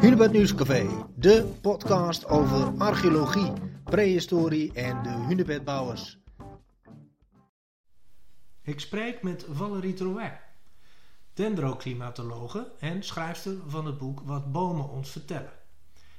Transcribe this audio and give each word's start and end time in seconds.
Hunebed 0.00 0.32
Nieuwscafé, 0.32 1.06
de 1.14 1.58
podcast 1.60 2.26
over 2.26 2.78
archeologie, 2.78 3.52
prehistorie 3.84 4.72
en 4.72 5.02
de 5.02 5.08
hunebedbouwers. 5.08 6.18
Ik 8.62 8.80
spreek 8.80 9.22
met 9.22 9.46
Valerie 9.50 9.94
Trouet, 9.94 10.40
dendroclimatologe 11.34 12.72
en 12.78 13.02
schrijfster 13.02 13.56
van 13.66 13.86
het 13.86 13.98
boek 13.98 14.20
Wat 14.20 14.52
bomen 14.52 14.88
ons 14.88 15.10
vertellen. 15.10 15.52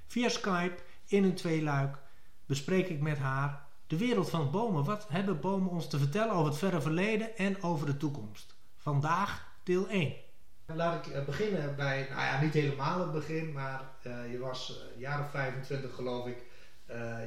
Via 0.08 0.30
Skype 0.30 0.76
in 1.08 1.24
een 1.24 1.36
tweeluik 1.36 1.98
bespreek 2.46 2.90
ik 2.90 3.02
met 3.02 3.18
haar 3.18 3.68
de 3.88 3.98
wereld 3.98 4.30
van 4.30 4.52
bomen. 4.52 4.84
Wat 4.84 5.08
hebben 5.10 5.40
bomen 5.40 5.70
ons 5.70 5.88
te 5.88 5.98
vertellen 5.98 6.34
over 6.34 6.48
het 6.48 6.58
verre 6.58 6.82
verleden 6.82 7.38
en 7.38 7.64
over 7.64 7.86
de 7.86 7.98
toekomst? 7.98 8.56
Vandaag 8.78 9.48
deel 9.64 9.88
1. 9.88 10.25
Laat 10.74 11.06
ik 11.06 11.14
eh, 11.14 11.26
beginnen 11.26 11.76
bij, 11.76 12.08
nou 12.10 12.22
ja, 12.22 12.42
niet 12.42 12.54
helemaal 12.54 13.00
het 13.00 13.12
begin, 13.12 13.52
maar 13.52 13.82
uh, 14.08 14.32
je 14.32 14.38
was 14.38 14.70
uh, 14.70 15.02
jaar 15.02 15.20
of 15.20 15.30
25 15.30 15.94
geloof 15.96 16.28
ik. 16.28 16.38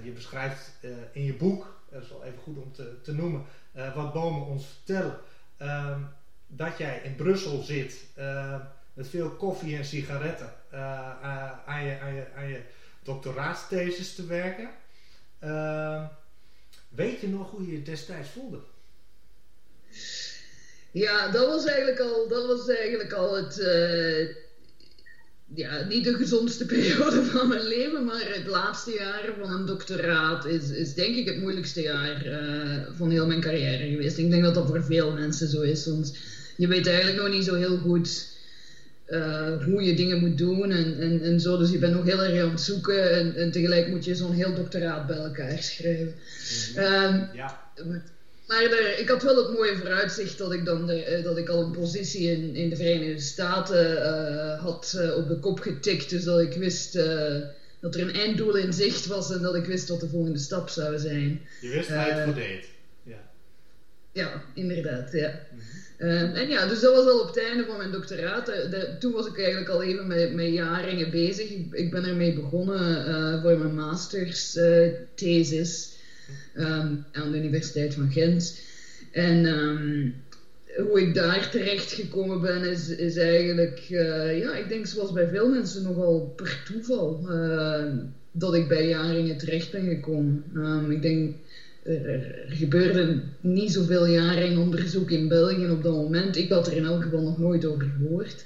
Je 0.02 0.10
beschrijft 0.10 0.72
in 1.12 1.24
je 1.24 1.34
boek, 1.34 1.80
dat 1.90 2.02
is 2.02 2.08
wel 2.08 2.24
even 2.24 2.38
goed 2.38 2.58
om 2.58 2.72
te, 2.72 3.00
te 3.00 3.14
noemen, 3.14 3.44
wat 3.94 4.12
bomen 4.12 4.46
ons 4.46 4.66
vertellen. 4.66 5.18
Ehm, 5.56 6.00
dat 6.46 6.78
jij 6.78 7.00
in 7.04 7.16
Brussel 7.16 7.62
zit 7.62 8.06
met 8.92 9.08
veel 9.08 9.30
koffie 9.30 9.76
en 9.76 9.84
sigaretten 9.84 10.52
aan, 11.66 11.84
je, 11.84 11.98
aan, 12.00 12.14
je, 12.14 12.26
aan 12.36 12.48
je 12.48 12.62
doctoraatsthesis 13.02 14.14
te 14.14 14.26
werken. 14.26 14.70
Ehm, 15.38 16.04
weet 16.88 17.20
je 17.20 17.28
nog 17.28 17.50
hoe 17.50 17.66
je 17.66 17.72
je 17.72 17.82
destijds 17.82 18.30
voelde? 18.30 18.60
Ja, 20.92 21.30
dat 21.30 21.46
was 21.46 21.64
eigenlijk 21.64 22.00
al, 22.00 22.28
dat 22.28 22.46
was 22.46 22.68
eigenlijk 22.68 23.12
al 23.12 23.36
het. 23.36 23.58
Uh, 23.58 24.28
ja, 25.54 25.84
niet 25.84 26.04
de 26.04 26.14
gezondste 26.14 26.66
periode 26.74 27.24
van 27.24 27.48
mijn 27.48 27.66
leven, 27.66 28.04
maar 28.04 28.34
het 28.34 28.46
laatste 28.46 28.92
jaar 28.92 29.30
van 29.40 29.52
een 29.52 29.66
doctoraat 29.66 30.44
is, 30.44 30.70
is 30.70 30.94
denk 30.94 31.16
ik 31.16 31.26
het 31.26 31.40
moeilijkste 31.40 31.82
jaar 31.82 32.26
uh, 32.26 32.96
van 32.96 33.10
heel 33.10 33.26
mijn 33.26 33.40
carrière 33.40 33.90
geweest. 33.90 34.18
Ik 34.18 34.30
denk 34.30 34.42
dat 34.42 34.54
dat 34.54 34.66
voor 34.66 34.84
veel 34.84 35.12
mensen 35.12 35.48
zo 35.48 35.60
is, 35.60 35.86
want 35.86 36.16
je 36.56 36.66
weet 36.66 36.86
eigenlijk 36.86 37.22
nog 37.22 37.28
niet 37.28 37.44
zo 37.44 37.54
heel 37.54 37.78
goed 37.78 38.36
uh, 39.08 39.64
hoe 39.64 39.82
je 39.82 39.94
dingen 39.94 40.18
moet 40.18 40.38
doen 40.38 40.70
en, 40.70 40.98
en, 41.00 41.22
en 41.22 41.40
zo. 41.40 41.56
Dus 41.56 41.70
je 41.70 41.78
bent 41.78 41.94
nog 41.94 42.04
heel 42.04 42.24
erg 42.24 42.42
aan 42.42 42.50
het 42.50 42.60
zoeken 42.60 43.12
en, 43.12 43.34
en 43.34 43.50
tegelijk 43.50 43.88
moet 43.88 44.04
je 44.04 44.14
zo'n 44.14 44.32
heel 44.32 44.54
doctoraat 44.54 45.06
bij 45.06 45.16
elkaar 45.16 45.62
schrijven. 45.62 46.14
Mm 46.74 46.84
-hmm. 46.84 47.28
ja. 47.34 47.70
Maar 48.48 48.62
er, 48.62 48.98
ik 48.98 49.08
had 49.08 49.22
wel 49.22 49.36
het 49.36 49.52
mooie 49.52 49.76
vooruitzicht 49.76 50.38
dat 50.38 50.52
ik, 50.52 50.64
dan 50.64 50.86
de, 50.86 51.04
eh, 51.04 51.24
dat 51.24 51.38
ik 51.38 51.48
al 51.48 51.62
een 51.62 51.70
positie 51.72 52.30
in, 52.30 52.54
in 52.54 52.68
de 52.68 52.76
Verenigde 52.76 53.20
Staten 53.20 53.92
uh, 53.92 54.62
had 54.62 54.94
uh, 54.96 55.16
op 55.16 55.28
de 55.28 55.38
kop 55.38 55.60
getikt. 55.60 56.10
Dus 56.10 56.24
dat 56.24 56.40
ik 56.40 56.52
wist 56.52 56.92
dat 57.80 57.94
er 57.94 58.00
een 58.00 58.14
einddoel 58.14 58.56
in 58.56 58.72
zicht 58.72 59.06
was 59.06 59.32
en 59.32 59.42
dat 59.42 59.54
ik 59.54 59.64
wist 59.64 59.88
wat 59.88 60.00
de 60.00 60.08
volgende 60.08 60.38
stap 60.38 60.68
zou 60.68 60.98
zijn. 60.98 61.40
Je 61.60 61.68
wist 61.68 61.88
waar 61.88 62.06
je 62.06 62.12
het 62.12 62.24
voor 62.24 62.34
deed. 62.34 62.68
Ja, 63.02 63.30
ja 64.12 64.42
inderdaad. 64.54 65.12
Ja. 65.12 65.40
Mm 65.52 65.60
-hmm. 65.98 66.34
en 66.34 66.48
ja, 66.48 66.66
dus 66.66 66.80
dat 66.80 66.94
was 66.94 67.06
al 67.06 67.20
op 67.20 67.26
het 67.26 67.44
einde 67.44 67.64
van 67.64 67.76
mijn 67.76 67.92
doctoraat. 67.92 68.46
De, 68.46 68.96
toen 68.98 69.12
was 69.12 69.26
ik 69.26 69.38
eigenlijk 69.38 69.68
al 69.68 69.82
even 69.82 70.06
met, 70.06 70.34
met 70.34 70.52
jaringen 70.52 71.10
bezig. 71.10 71.50
Ik, 71.50 71.72
ik 71.72 71.90
ben 71.90 72.04
ermee 72.04 72.34
begonnen 72.34 73.42
voor 73.42 73.58
mijn 73.58 73.74
masters 73.74 74.58
thesis 75.14 75.96
um, 76.56 77.04
aan 77.12 77.30
de 77.30 77.38
Universiteit 77.38 77.94
van 77.94 78.10
Gent. 78.10 78.60
En 79.12 79.46
um, 79.46 80.14
hoe 80.76 81.00
ik 81.00 81.14
daar 81.14 81.50
terecht 81.50 81.92
gekomen 81.92 82.40
ben, 82.40 82.64
is, 82.64 82.88
is 82.88 83.16
eigenlijk, 83.16 83.86
uh, 83.90 84.38
ja, 84.38 84.56
ik 84.56 84.68
denk 84.68 84.86
zoals 84.86 85.12
bij 85.12 85.28
veel 85.28 85.48
mensen 85.48 85.82
nogal 85.82 86.32
per 86.36 86.62
toeval 86.64 87.20
uh, 87.28 87.84
dat 88.32 88.54
ik 88.54 88.68
bij 88.68 88.88
Jaringen 88.88 89.36
terecht 89.36 89.70
ben 89.70 89.88
gekomen. 89.88 90.44
Um, 90.54 90.90
ik 90.90 91.02
denk, 91.02 91.34
er, 91.82 92.44
gebeurde 92.48 93.20
niet 93.40 93.72
zoveel 93.72 94.06
jaringonderzoek 94.06 95.10
in 95.10 95.28
België 95.28 95.70
op 95.70 95.82
dat 95.82 95.94
moment. 95.94 96.36
Ik 96.36 96.48
had 96.48 96.66
er 96.66 96.76
in 96.76 96.84
elk 96.84 97.02
geval 97.02 97.22
nog 97.22 97.38
nooit 97.38 97.64
over 97.64 97.90
gehoord. 97.98 98.44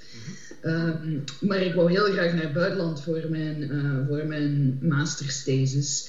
Maar 1.41 1.63
ik 1.63 1.75
wou 1.75 1.91
heel 1.91 2.13
graag 2.13 2.33
naar 2.33 2.43
het 2.43 2.53
buitenland 2.53 3.03
voor 3.03 3.23
mijn, 3.29 3.63
uh, 3.63 4.09
voor 4.09 4.27
mijn 4.27 4.79
mastersthesis. 4.81 6.09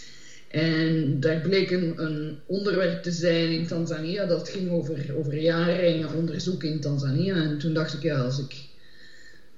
En 0.54 1.20
daar 1.20 1.40
bleek 1.40 1.72
een, 1.72 2.40
onderwerp 2.46 3.04
te 3.04 3.12
zijn 3.12 3.52
in 3.52 3.68
Tanzania 3.68 4.26
dat 4.26 4.50
ging 4.50 4.72
over, 4.72 5.16
over 5.18 6.16
onderzoek 6.16 6.64
in 6.64 6.80
Tanzania. 6.80 7.36
En 7.36 7.58
toen 7.58 7.74
dacht 7.74 7.94
ik, 7.94 8.02
ja, 8.02 8.20
als 8.20 8.40
ik, 8.40 8.66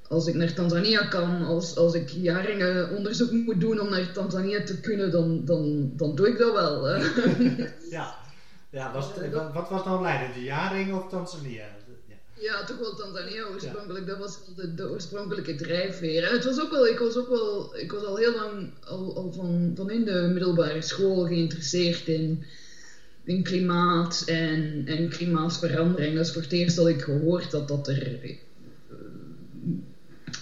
als 0.07 0.27
ik 0.27 0.35
naar 0.35 0.53
Tanzania 0.53 1.03
kan, 1.03 1.41
als, 1.41 1.75
als 1.75 1.93
ik 1.93 2.09
jaringen 2.09 2.89
onderzoek 2.89 3.31
moet 3.31 3.59
doen 3.59 3.79
om 3.79 3.89
naar 3.89 4.11
Tanzania 4.11 4.63
te 4.63 4.79
kunnen, 4.79 5.11
dan, 5.11 5.45
dan, 5.45 5.91
dan 5.95 6.15
doe 6.15 6.27
ik 6.27 6.37
dat 6.37 6.53
wel. 6.53 6.87
ja, 7.97 8.15
ja 8.69 8.91
was, 8.91 9.09
wat 9.53 9.69
was 9.69 9.85
nou 9.85 10.01
leidend, 10.01 10.33
de 10.33 10.43
jaringen 10.43 10.95
of 10.95 11.09
Tanzania? 11.09 11.74
Ja, 12.39 12.63
toch 12.63 12.77
wel 12.77 12.95
Tanzania 12.95 13.43
oorspronkelijk. 13.53 14.07
Dat 14.07 14.17
was 14.17 14.39
de, 14.55 14.73
de 14.73 14.89
oorspronkelijke 14.89 15.55
drijfveer. 15.55 16.23
En 16.23 16.33
het 16.33 16.43
was 16.43 16.61
ook 16.61 16.71
wel, 16.71 16.87
ik 16.87 16.99
was 16.99 17.17
ook 17.17 17.29
wel, 17.29 17.77
ik 17.77 17.91
was 17.91 18.03
al 18.03 18.17
heel 18.17 18.35
lang 18.35 18.69
al, 18.83 19.15
al 19.15 19.31
van, 19.31 19.71
van 19.75 19.89
in 19.89 20.05
de 20.05 20.29
middelbare 20.33 20.81
school 20.81 21.25
geïnteresseerd 21.25 22.07
in, 22.07 22.43
in 23.23 23.43
klimaat 23.43 24.23
en, 24.25 24.83
en 24.85 25.09
klimaatsverandering. 25.09 26.15
Dat 26.15 26.25
is 26.25 26.33
voor 26.33 26.41
het 26.41 26.51
eerst 26.51 26.75
dat 26.75 26.87
ik 26.87 27.01
gehoord 27.01 27.51
had 27.51 27.67
dat 27.67 27.87
er 27.87 28.23
uh, 28.23 28.37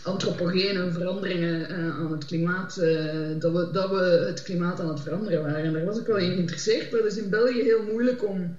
antropogene 0.04 0.92
veranderingen 0.92 1.72
uh, 1.72 2.00
aan 2.00 2.12
het 2.12 2.26
klimaat, 2.26 2.78
uh, 2.82 3.40
dat, 3.40 3.52
we, 3.52 3.70
dat 3.72 3.90
we 3.90 4.26
het 4.28 4.44
klimaat 4.44 4.80
aan 4.80 4.90
het 4.90 5.00
veranderen 5.00 5.42
waren. 5.42 5.64
En 5.64 5.74
daar 5.74 5.86
was 5.86 6.00
ik 6.00 6.06
wel 6.06 6.18
in 6.18 6.32
geïnteresseerd, 6.32 6.92
maar 6.92 7.02
het 7.02 7.12
is 7.12 7.24
in 7.24 7.30
België 7.30 7.62
heel 7.62 7.84
moeilijk 7.84 8.28
om 8.28 8.58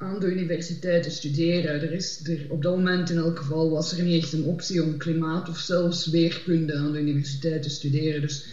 aan 0.00 0.20
de 0.20 0.26
universiteit 0.26 1.02
te 1.02 1.10
studeren. 1.10 1.80
Er 1.80 1.92
is 1.92 2.20
er, 2.28 2.46
op 2.48 2.62
dat 2.62 2.76
moment 2.76 3.10
in 3.10 3.16
elk 3.16 3.38
geval 3.38 3.70
was 3.70 3.96
er 3.96 4.04
niet 4.04 4.22
echt 4.22 4.32
een 4.32 4.44
optie 4.44 4.82
om 4.82 4.96
klimaat 4.96 5.48
of 5.48 5.58
zelfs 5.58 6.06
weerkunde 6.06 6.76
aan 6.76 6.92
de 6.92 7.00
universiteit 7.00 7.62
te 7.62 7.70
studeren. 7.70 8.20
Dus 8.20 8.46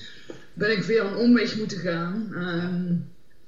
ben 0.54 0.72
ik 0.72 0.84
via 0.84 1.04
een 1.04 1.16
omweg 1.16 1.58
moeten 1.58 1.78
gaan. 1.78 2.30
Um, 2.34 3.06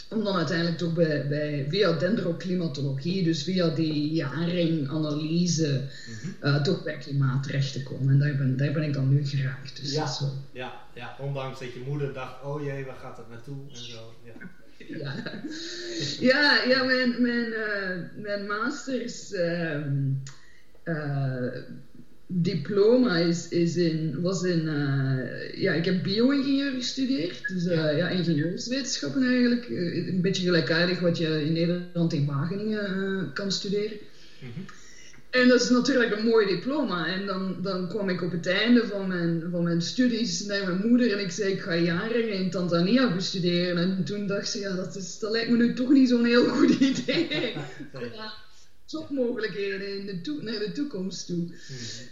om 0.09 0.23
dan 0.23 0.35
uiteindelijk 0.35 0.77
toch 0.77 0.93
bij, 0.93 1.27
bij, 1.27 1.65
via 1.69 1.91
dendroclimatologie, 1.91 3.23
dus 3.23 3.43
via 3.43 3.69
die 3.69 4.11
jaringanalyse, 4.11 5.81
mm 6.07 6.35
uh, 6.43 6.61
toch 6.61 6.83
bij 6.83 6.97
klimaat 6.97 7.43
terecht 7.43 7.73
te 7.73 7.83
komen. 7.83 8.09
En 8.09 8.19
daar 8.19 8.35
ben, 8.35 8.57
daar 8.57 8.71
ben 8.71 8.83
ik 8.83 8.93
dan 8.93 9.09
nu 9.09 9.25
geraakt. 9.25 9.81
Dus 9.81 9.93
ja, 9.93 10.07
zo. 10.07 10.25
ja, 10.51 10.73
ja, 10.93 11.15
ondanks 11.19 11.59
dat 11.59 11.73
je 11.73 11.83
moeder 11.87 12.13
dacht, 12.13 12.43
oh 12.43 12.63
jee, 12.63 12.85
waar 12.85 12.95
gaat 12.95 13.17
het 13.17 13.29
naartoe? 13.29 13.57
En 13.69 13.77
zo, 13.77 14.13
ja. 14.23 14.31
ja. 14.99 15.41
ja, 16.19 16.63
ja, 16.63 16.83
mijn, 16.83 17.21
mijn, 17.21 17.45
uh, 17.45 18.21
mijn 18.23 18.45
masters 18.45 19.33
uh, 19.33 19.85
uh, 20.85 21.47
diploma 22.27 23.17
is, 23.17 23.47
is 23.47 23.75
in, 23.75 24.21
was 24.21 24.43
in, 24.43 24.61
uh, 24.65 25.53
ja, 25.61 25.73
ik 25.73 25.85
heb 25.85 26.03
bio-ingenieur 26.03 26.71
gestudeerd, 26.71 27.47
dus 27.47 27.63
ja. 27.63 27.89
ja, 27.89 28.09
ingenieurswetenschappen 28.09 29.23
eigenlijk, 29.23 29.69
een 29.69 30.21
beetje 30.21 30.43
gelijkaardig 30.43 30.99
wat 30.99 31.17
je 31.17 31.45
in 31.45 31.53
Nederland 31.53 32.13
in 32.13 32.25
Wageningen 32.25 33.33
kan 33.33 33.51
studeren. 33.51 33.97
Mm 34.41 34.51
-hmm. 34.55 34.65
En 35.29 35.47
dat 35.47 35.61
is 35.61 35.69
natuurlijk 35.69 36.11
een 36.11 36.23
mooi 36.23 36.45
diploma. 36.45 37.07
En 37.07 37.25
dan, 37.25 37.57
dan 37.61 37.87
kwam 37.87 38.09
ik 38.09 38.21
op 38.21 38.31
het 38.31 38.47
einde 38.47 38.87
van 38.87 39.07
mijn, 39.07 39.47
van 39.51 39.63
mijn 39.63 39.81
studies 39.81 40.45
naar 40.45 40.65
mijn 40.65 40.87
moeder 40.87 41.11
en 41.11 41.19
ik 41.19 41.31
zei: 41.31 41.51
Ik 41.51 41.61
ga 41.61 41.75
jaren 41.75 42.29
in 42.29 42.49
Tanzania 42.49 43.13
bestuderen. 43.13 43.77
En 43.77 44.03
toen 44.03 44.27
dacht 44.27 44.49
ze: 44.49 44.59
Ja, 44.59 44.75
dat, 44.75 44.95
is, 44.95 45.19
dat 45.19 45.31
lijkt 45.31 45.49
me 45.49 45.57
nu 45.57 45.73
toch 45.73 45.89
niet 45.89 46.09
zo'n 46.09 46.25
heel 46.25 46.47
goed 46.47 46.69
idee. 46.69 47.53
ja, 48.13 48.33
jobmogelijkheden 48.85 49.97
in 49.97 50.05
de 50.05 50.37
naar 50.41 50.59
de 50.59 50.71
toekomst 50.71 51.27
toe. 51.27 51.47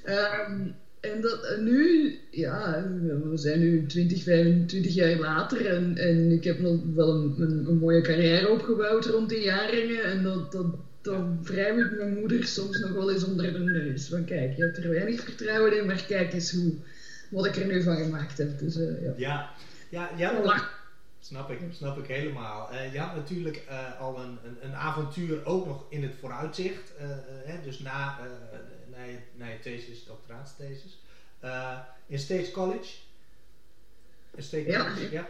Um, 0.05 0.75
en 0.99 1.21
dat, 1.21 1.45
en 1.45 1.63
nu, 1.63 2.13
ja, 2.31 2.83
we 3.29 3.37
zijn 3.37 3.59
nu 3.59 3.85
20, 3.85 4.23
25 4.23 4.93
jaar 4.93 5.15
later 5.15 5.65
en, 5.65 5.95
en 5.95 6.31
ik 6.31 6.43
heb 6.43 6.59
nog 6.59 6.79
wel 6.95 7.09
een, 7.09 7.33
een, 7.37 7.65
een 7.67 7.77
mooie 7.77 8.01
carrière 8.01 8.49
opgebouwd 8.49 9.05
rond 9.05 9.29
die 9.29 9.41
jaringen. 9.41 10.03
En 10.03 10.23
dat, 10.23 10.51
dat 10.51 10.65
dan 11.07 11.43
wrijf 11.43 11.77
ik 11.77 11.97
mijn 11.97 12.13
moeder 12.13 12.47
soms 12.47 12.79
nog 12.79 12.91
wel 12.91 13.11
eens 13.11 13.23
onder 13.23 13.53
de 13.53 13.59
neus. 13.59 14.07
Van 14.07 14.25
kijk, 14.25 14.55
je 14.55 14.63
hebt 14.63 14.77
er 14.77 14.89
weinig 14.89 15.23
vertrouwen 15.23 15.77
in, 15.77 15.85
maar 15.85 16.05
kijk 16.07 16.33
eens 16.33 16.51
hoe, 16.51 16.73
wat 17.29 17.45
ik 17.45 17.55
er 17.55 17.65
nu 17.65 17.83
van 17.83 17.97
gemaakt 17.97 18.37
heb. 18.37 18.59
Dus, 18.59 18.75
uh, 18.75 19.01
ja. 19.01 19.13
ja, 19.17 19.51
ja, 19.89 20.11
ja 20.17 20.41
dat, 20.41 20.63
snap 21.19 21.51
ik, 21.51 21.59
snap 21.71 21.97
ik 21.97 22.07
helemaal. 22.07 22.73
Uh, 22.73 22.93
je 22.93 22.99
had 22.99 23.15
natuurlijk 23.15 23.63
uh, 23.69 23.99
al 23.99 24.19
een, 24.19 24.37
een, 24.43 24.57
een, 24.61 24.75
avontuur 24.75 25.45
ook 25.45 25.65
nog 25.65 25.85
in 25.89 26.03
het 26.03 26.15
vooruitzicht. 26.19 26.91
dus 27.63 27.79
na, 27.79 28.19
na, 28.91 29.03
je, 29.03 29.17
na 29.35 29.45
je 29.47 29.59
thesis, 29.59 30.05
doctoraatsthesis. 30.05 30.99
in 32.07 32.19
State 32.19 32.51
College. 32.51 32.93
In 34.35 34.43
State 34.43 34.65
College, 34.65 35.11
ja. 35.11 35.27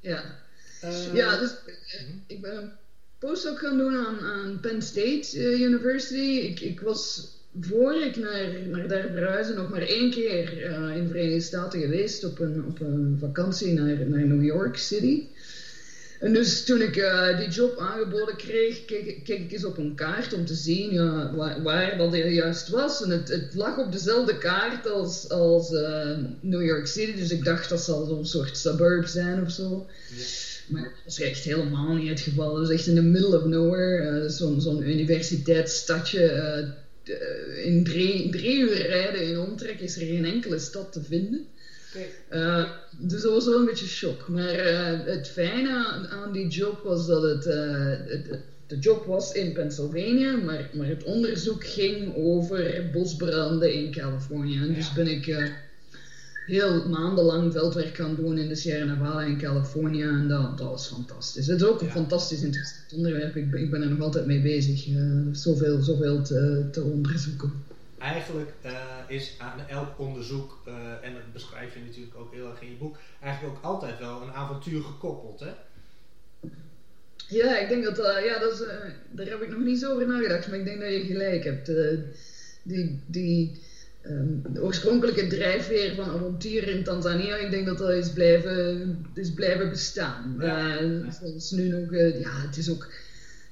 Ja, 0.00 0.22
ja. 0.80 1.12
ja, 1.12 1.38
dus 1.38 1.54
-huh. 1.64 2.08
ik 2.26 2.40
ben 2.40 2.78
postdoc 3.20 3.58
gaan 3.58 3.76
doen 3.76 3.96
aan, 3.96 4.20
aan 4.20 4.58
Penn 4.60 4.82
State 4.82 5.28
uh, 5.34 5.60
University. 5.60 6.46
Ik, 6.46 6.60
ik 6.60 6.80
was 6.80 7.28
voor 7.60 7.94
ik 7.94 8.16
naar, 8.16 8.48
naar 8.70 8.88
daar 8.88 9.08
verhuisde 9.12 9.54
nog 9.54 9.70
maar 9.70 9.82
één 9.82 10.10
keer 10.10 10.56
uh, 10.56 10.96
in 10.96 11.02
de 11.02 11.08
Verenigde 11.08 11.40
Staten 11.40 11.80
geweest 11.80 12.24
op 12.24 12.38
een, 12.38 12.64
op 12.68 12.80
een 12.80 13.16
vakantie 13.20 13.72
naar, 13.72 14.06
naar 14.06 14.26
New 14.26 14.44
York 14.44 14.76
City. 14.76 15.26
En 16.20 16.32
dus 16.32 16.64
toen 16.64 16.80
ik 16.80 16.96
uh, 16.96 17.38
die 17.38 17.48
job 17.48 17.78
aangeboden 17.78 18.36
kreeg, 18.36 18.84
keek, 18.84 19.24
keek, 19.24 19.40
ik 19.40 19.52
eens 19.52 19.64
op 19.64 19.78
een 19.78 19.94
kaart 19.94 20.32
om 20.32 20.44
te 20.44 20.54
zien 20.54 20.92
ja, 20.92 21.34
waar, 21.34 21.62
waar, 21.62 21.98
dat 21.98 22.14
juist 22.14 22.68
was. 22.68 23.02
En 23.02 23.10
het, 23.10 23.28
het, 23.28 23.54
lag 23.54 23.78
op 23.78 23.92
dezelfde 23.92 24.38
kaart 24.38 24.88
als, 24.88 25.28
als 25.28 25.70
New 26.40 26.62
York 26.62 26.86
City, 26.86 27.14
dus 27.14 27.30
ik 27.30 27.44
dacht 27.44 27.68
dat 27.68 27.80
zal 27.80 28.06
zo'n 28.06 28.26
soort 28.26 28.56
suburb 28.56 29.06
zijn 29.06 29.42
of 29.42 29.50
zo. 29.50 29.86
Maar 30.70 30.82
dat 30.82 31.12
is 31.12 31.20
echt 31.20 31.44
helemaal 31.44 31.94
niet 31.94 32.08
het 32.08 32.20
geval. 32.20 32.54
Dat 32.54 32.70
is 32.70 32.76
echt 32.76 32.86
in 32.86 32.94
the 32.94 33.02
middle 33.02 33.38
of 33.38 33.44
nowhere. 33.44 34.22
Uh, 34.22 34.28
Zo'n 34.28 34.60
zo 34.60 34.80
universiteitsstadje. 34.80 36.78
in 37.64 37.84
drie, 37.84 38.30
drie 38.30 38.58
uur 38.58 38.86
rijden 38.86 39.22
in 39.22 39.38
omtrek 39.38 39.80
is 39.80 39.96
er 39.96 40.06
geen 40.06 40.24
enkele 40.24 40.58
stad 40.58 40.92
te 40.92 41.02
vinden. 41.02 41.46
Uh, 42.32 42.70
dus 42.98 43.22
dat 43.22 43.32
was 43.32 43.46
wel 43.46 43.58
een 43.58 43.64
beetje 43.64 43.86
shock. 43.86 44.28
Maar 44.28 44.54
het 45.04 45.28
fijne 45.28 45.70
aan, 46.10 46.32
die 46.32 46.48
job 46.48 46.82
was 46.82 47.06
dat 47.06 47.22
het, 47.22 47.44
het, 47.44 48.38
de 48.66 48.78
job 48.78 49.04
was 49.04 49.32
in 49.32 49.52
Pennsylvania, 49.52 50.36
maar, 50.36 50.70
maar 50.72 50.86
het 50.86 51.04
onderzoek 51.04 51.66
ging 51.66 52.14
over 52.14 52.90
bosbranden 52.92 53.72
in 53.72 53.90
Californië. 53.90 54.56
En 54.56 54.74
dus 54.74 54.92
ben 54.92 55.06
ik 55.06 55.26
heel 56.46 56.88
maandenlang 56.88 57.52
veldwerk 57.52 57.96
gaan 57.96 58.14
doen 58.14 58.38
in 58.38 58.48
de 58.48 58.54
Sierra 58.54 58.84
Nevada 58.84 59.22
in 59.22 59.38
Californië. 59.38 60.02
En 60.02 60.28
dat, 60.28 60.58
dat 60.58 60.68
was 60.68 60.88
fantastisch. 60.88 61.46
Het 61.46 61.60
is 61.60 61.66
ook 61.66 61.80
een 61.80 61.86
ja. 61.86 61.92
fantastisch 61.92 62.42
interessant 62.42 62.92
onderwerp. 62.92 63.36
Ik, 63.36 63.52
ik, 63.52 63.70
ben 63.70 63.82
er 63.82 63.90
nog 63.90 64.00
altijd 64.00 64.26
mee 64.26 64.40
bezig. 64.40 64.86
zoveel, 65.32 65.82
zoveel 65.82 66.22
te, 66.22 66.68
te 66.72 66.82
onderzoeken 66.82 67.52
eigenlijk 68.00 68.52
uh, 68.64 68.72
is 69.06 69.34
aan 69.38 69.68
elk 69.68 69.98
onderzoek, 69.98 70.62
uh, 70.68 70.74
en 71.02 71.12
dat 71.12 71.32
beschrijf 71.32 71.74
je 71.74 71.80
natuurlijk 71.80 72.16
ook 72.16 72.32
heel 72.32 72.50
erg 72.50 72.60
in 72.60 72.70
je 72.70 72.76
boek, 72.76 72.96
eigenlijk 73.22 73.56
ook 73.56 73.64
altijd 73.64 73.98
wel 73.98 74.22
een 74.22 74.32
avontuur 74.32 74.82
gekoppeld, 74.82 75.40
hè? 75.40 75.50
Ja, 77.28 77.58
ik 77.58 77.68
denk 77.68 77.84
dat, 77.84 77.96
ja, 77.96 78.38
dat 78.38 78.52
is, 78.52 78.62
daar 79.10 79.26
heb 79.26 79.42
ik 79.42 79.50
nog 79.50 79.60
niet 79.60 79.78
zo 79.78 79.92
over 79.92 80.06
nagedacht, 80.06 80.48
maar 80.48 80.58
ik 80.58 80.64
denk 80.64 80.80
dat 80.80 80.90
je 80.90 81.04
gelijk 81.04 81.44
hebt. 81.44 81.66
die, 82.62 83.00
die 83.06 83.60
um, 84.06 84.42
de 84.52 84.62
oorspronkelijke 84.62 85.26
drijfveer 85.26 85.94
van 85.94 86.04
avontuur 86.04 86.68
in 86.68 86.84
Tanzania, 86.84 87.36
ik 87.36 87.50
denk 87.50 87.66
dat 87.66 87.78
dat 87.78 87.90
is 87.90 88.10
blijven, 88.10 89.06
is 89.14 89.32
blijven 89.32 89.68
bestaan. 89.68 90.36
Ja, 90.40 90.74
ja. 90.74 91.00
is 91.36 91.50
nu 91.50 91.68
nog, 91.68 91.90
ja, 92.20 92.40
het 92.46 92.56
is 92.56 92.70
ook 92.70 92.88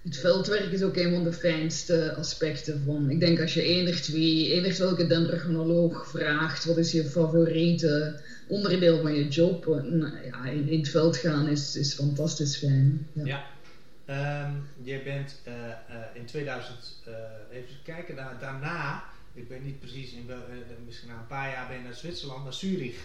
het 0.02 0.16
veldwerk 0.16 0.72
is 0.72 0.82
ook 0.82 0.96
een 0.96 1.12
van 1.14 1.24
de 1.24 1.32
fijnste 1.32 2.14
aspecten 2.14 2.82
van. 2.84 3.10
Ik 3.10 3.20
denk 3.20 3.40
als 3.40 3.54
je 3.54 3.62
enig 3.62 4.00
twee, 4.00 4.52
enig 4.52 4.78
welke 4.78 5.06
dendrochronoloog 5.06 6.08
vraagt, 6.08 6.64
wat 6.64 6.76
is 6.76 6.92
je 6.92 7.04
favoriete 7.04 8.20
onderdeel 8.46 9.00
van 9.00 9.14
je 9.14 9.28
job? 9.28 9.66
Nou, 9.66 10.12
ja, 10.26 10.44
in, 10.44 10.68
in, 10.68 10.78
het 10.78 10.88
veld 10.88 11.16
gaan 11.16 11.48
is, 11.48 11.76
is 11.76 11.94
fantastisch 11.94 12.56
fijn. 12.56 13.06
Ja. 13.12 13.24
ja. 13.24 13.46
Um, 14.46 14.66
jij 14.82 15.02
bent 15.02 15.34
in 16.14 16.24
2000, 16.24 16.76
uh, 17.08 17.14
eh, 17.14 17.20
even 17.50 17.76
kijken, 17.84 18.16
da 18.16 18.36
daarna, 18.40 19.04
ik 19.38 19.48
weet 19.48 19.64
niet 19.64 19.80
precies, 19.80 20.12
in 20.12 20.26
wel, 20.26 20.42
misschien 20.84 21.08
na 21.08 21.18
een 21.18 21.26
paar 21.26 21.50
jaar 21.50 21.68
ben 21.68 21.76
je 21.76 21.82
naar 21.82 21.94
Zwitserland, 21.94 22.44
naar 22.44 22.52
Zurich 22.52 22.96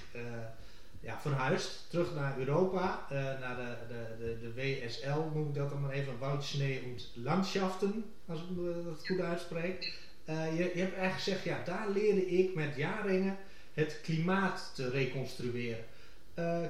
ja, 1.04 1.20
verhuisd, 1.22 1.90
terug 1.90 2.14
naar 2.14 2.38
Europa, 2.38 3.08
uh, 3.12 3.18
naar 3.40 3.56
de, 3.56 3.76
de, 3.88 4.26
de, 4.26 4.38
de, 4.42 4.54
WSL, 4.54 5.20
noem 5.34 5.48
ik 5.48 5.56
dat 5.56 5.70
dan 5.70 5.82
maar 5.82 5.92
even, 5.92 6.18
Woudschnee 6.20 6.82
und 6.84 7.10
Landschaften, 7.14 8.06
als 8.26 8.40
ik 8.40 8.48
dat 8.86 9.08
goed 9.08 9.20
uitspreek. 9.20 9.94
Je, 10.26 10.34
je 10.56 10.64
hebt 10.64 10.78
eigenlijk 10.78 11.14
gezegd, 11.14 11.44
ja, 11.44 11.64
daar 11.66 11.90
leerde 11.90 12.26
ik 12.26 12.56
met 12.56 12.76
jaringen 12.76 13.38
het 13.74 14.00
klimaat 14.02 14.72
te 14.76 14.90
reconstrueren. 14.90 15.86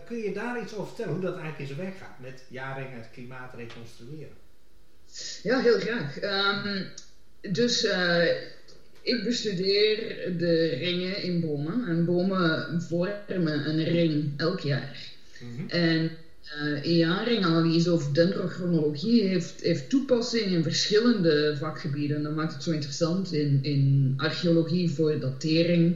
Kun 0.06 0.18
je 0.18 0.32
daar 0.34 0.62
iets 0.62 0.74
over 0.74 0.88
vertellen, 0.88 1.14
hoe 1.14 1.22
dat 1.22 1.38
eigenlijk 1.38 1.60
in 1.60 1.76
zijn 1.76 1.80
werk 1.80 1.98
gaat, 1.98 2.20
met 2.20 2.44
jaringen 2.48 2.98
het 2.98 3.10
klimaat 3.12 3.54
reconstrueren? 3.54 4.38
Ja, 5.44 5.60
heel 5.60 5.80
graag. 5.80 6.22
Um, 6.22 6.92
dus 7.42 7.88
ik 9.04 9.24
bestudeer 9.24 9.98
de 10.38 10.66
ringen 10.66 11.24
in 11.24 11.40
bomen. 11.40 11.88
En 11.88 12.06
bomen 12.06 12.82
vormen 12.82 13.70
een 13.70 13.84
ring 13.84 14.32
elk 14.38 14.60
jaar. 14.60 15.12
Mm 15.40 15.70
En 15.70 16.12
uh, 16.62 16.84
jaringanalyse 16.84 17.92
of 17.92 18.12
dendrochronologie 18.12 19.24
heeft, 19.24 19.62
heeft 19.62 19.90
toepassing 19.90 20.52
in 20.52 20.64
verschillende 20.64 21.56
vakgebieden. 21.58 22.24
Dat 22.24 22.36
maakt 22.36 22.54
het 22.54 22.64
zo 22.64 22.72
interessant 22.72 23.34
in, 23.34 23.60
in 23.62 24.14
archeologie 24.18 24.90
voor 24.90 25.20
datering, 25.20 25.96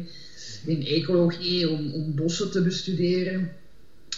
in 0.65 0.86
ecologie 0.86 1.69
om, 1.69 1.94
om 1.94 2.15
bossen 2.15 2.51
te 2.51 2.62
bestuderen. 2.62 3.51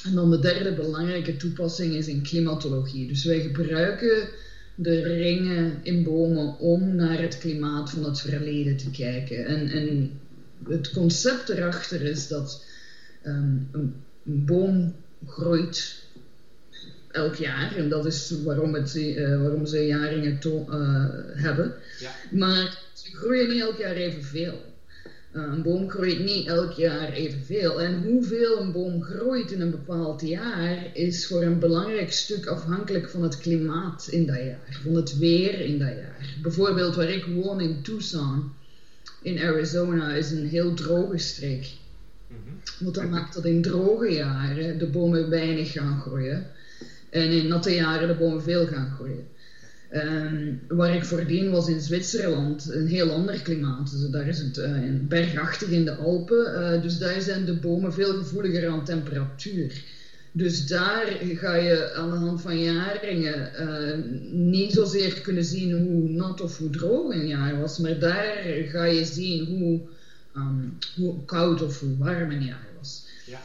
En 0.04 0.14
dan 0.14 0.30
de 0.32 0.40
derde 0.40 0.74
belangrijke 0.74 1.38
toepassing 1.38 1.94
is 1.94 2.08
in 2.08 2.22
klimatologie. 2.22 3.08
Dus 3.08 3.24
wij 3.24 3.40
gebruiken 3.40 4.30
de 4.82 5.02
ringen 5.02 5.80
in 5.84 6.04
bomen 6.04 6.58
om 6.58 6.96
naar 6.96 7.22
het 7.22 7.38
klimaat 7.38 7.90
van 7.90 8.04
het 8.04 8.22
verleden 8.22 8.78
te 8.78 8.92
kijken. 8.92 9.46
En, 9.46 9.70
en 9.70 10.12
het 10.68 10.92
concept 10.92 11.50
erachter 11.50 12.02
is 12.02 12.28
dat 12.28 12.66
ehm, 13.22 13.56
een, 13.72 13.94
boom 14.24 14.96
groeit 15.26 16.04
elk 17.12 17.36
jaar. 17.36 17.76
En 17.76 17.90
dat 17.90 18.06
is 18.06 18.34
waarom, 18.44 18.74
het, 18.74 18.96
uh, 18.96 19.42
waarom 19.42 19.66
ze 19.66 19.86
jaringen 19.86 20.40
uh, 20.44 21.06
hebben. 21.34 21.74
Ja. 22.00 22.12
Maar 22.32 22.78
ze 22.94 23.16
groeien 23.16 23.50
niet 23.50 23.62
elk 23.62 23.78
jaar 23.78 23.96
evenveel. 23.96 24.69
Uh, 25.32 25.44
een 25.44 25.62
boom 25.62 25.90
groeit 25.90 26.20
niet 26.20 26.48
elk 26.48 26.72
jaar 26.72 27.12
evenveel. 27.12 27.82
En 27.82 28.02
hoeveel 28.02 28.60
een 28.60 28.72
boom 28.72 29.04
groeit 29.04 29.52
in 29.52 29.62
een 29.62 29.72
bepaald 29.72 30.22
jaar 30.22 30.90
is 30.94 31.28
voor 31.28 31.42
een 31.44 31.60
belangrijk 31.60 32.12
stuk 32.12 32.46
afhankelijk 32.46 33.10
van 33.10 33.24
het 33.24 33.38
klimaat 33.38 34.08
in 34.12 34.26
dat 34.26 34.36
jaar, 34.36 34.80
van 34.84 34.96
het 34.96 35.18
weer 35.18 35.60
in 35.60 35.80
dat 35.80 35.88
jaar. 35.88 36.36
Bijvoorbeeld 36.42 36.96
waar 36.96 37.10
ik 37.10 37.26
woon 37.26 37.62
in 37.62 37.82
Tucson, 37.82 38.52
in 39.22 39.40
Arizona, 39.40 40.14
is 40.14 40.32
een 40.32 40.48
heel 40.48 40.74
droge 40.74 41.18
streek. 41.18 41.68
Mhm. 42.28 42.84
Want 42.84 42.96
dat 42.96 43.10
maakt 43.10 43.34
dat 43.34 43.46
in 43.46 43.62
droge 43.62 44.14
jaren 44.14 44.78
de 44.78 44.88
bomen 44.88 45.30
weinig 45.30 45.72
gaan 45.72 46.02
groeien 46.02 46.48
en 47.10 47.32
in 47.32 47.48
natte 47.48 47.74
jaren 47.74 48.08
de 48.08 48.16
bomen 48.16 48.44
veel 48.44 48.68
gaan 48.68 48.92
groeien. 48.96 49.28
Um, 49.94 50.62
waar 50.68 50.96
ik 50.96 51.04
voordien 51.04 51.52
was 51.52 51.68
in 51.68 51.82
Zwitserland, 51.82 52.70
een 52.72 52.88
heel 52.88 53.12
ander 53.12 53.42
klimaat. 53.42 53.92
Dus 53.92 54.10
daar 54.10 54.28
is 54.28 54.40
het 54.40 54.58
uh, 54.58 54.68
bergachtig 55.02 55.70
in 55.70 55.86
de 55.86 55.96
Alpen, 55.96 56.54
uh, 56.54 56.82
dus 56.82 56.98
daar 56.98 57.22
zijn 57.22 57.46
de 57.46 57.54
bomen 57.54 57.94
veel 57.94 58.14
gevoeliger 58.14 58.70
aan 58.70 58.86
temperatuur. 58.86 59.84
Dus 60.32 60.68
daar 60.68 61.06
ga 61.22 61.56
je 61.56 61.94
aan 61.94 62.10
de 62.10 62.16
hand 62.16 62.42
van 62.42 62.60
jaringen 62.60 63.52
uh, 63.60 64.18
niet 64.32 64.72
zozeer 64.72 65.22
kunnen 65.22 65.44
zien 65.44 65.72
hoe 65.72 66.10
nat 66.10 66.42
of 66.42 66.58
hoe 66.58 66.70
droog 66.70 67.14
een 67.14 67.28
jaar 67.28 67.60
was, 67.60 67.78
maar 67.78 68.00
daar 68.00 68.44
ga 68.68 68.84
je 68.84 69.06
zien 69.06 69.46
hoe, 69.46 69.80
um, 70.36 70.78
hoe 70.96 71.26
koud 71.26 71.62
of 71.62 71.80
hoe 71.80 71.98
warm 71.98 72.32
een 72.32 72.46
jaar 72.46 72.68
was. 72.78 73.06
Ja. 73.26 73.40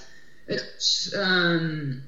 Het, 0.45 1.13
um, 1.15 2.03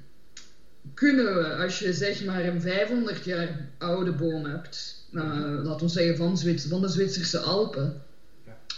kunnen 0.96 1.38
we, 1.38 1.54
als 1.54 1.78
je 1.78 1.92
zeg 1.92 2.24
maar 2.24 2.44
een 2.44 2.60
500 2.60 3.24
jaar 3.24 3.68
oude 3.78 4.12
boom 4.12 4.44
hebt, 4.44 5.04
uh, 5.12 5.60
laten 5.64 5.86
we 5.86 5.92
zeggen 5.92 6.16
van, 6.16 6.38
Zwits 6.38 6.64
van 6.64 6.80
de 6.80 6.88
Zwitserse 6.88 7.38
Alpen, 7.38 8.02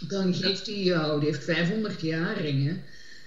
dan 0.08 0.34
geeft 0.34 0.66
hij 0.66 0.82
jou, 0.82 1.20
die 1.20 1.28
heeft 1.28 1.44
500 1.44 2.00
jaar 2.00 2.40
ringen, 2.40 2.82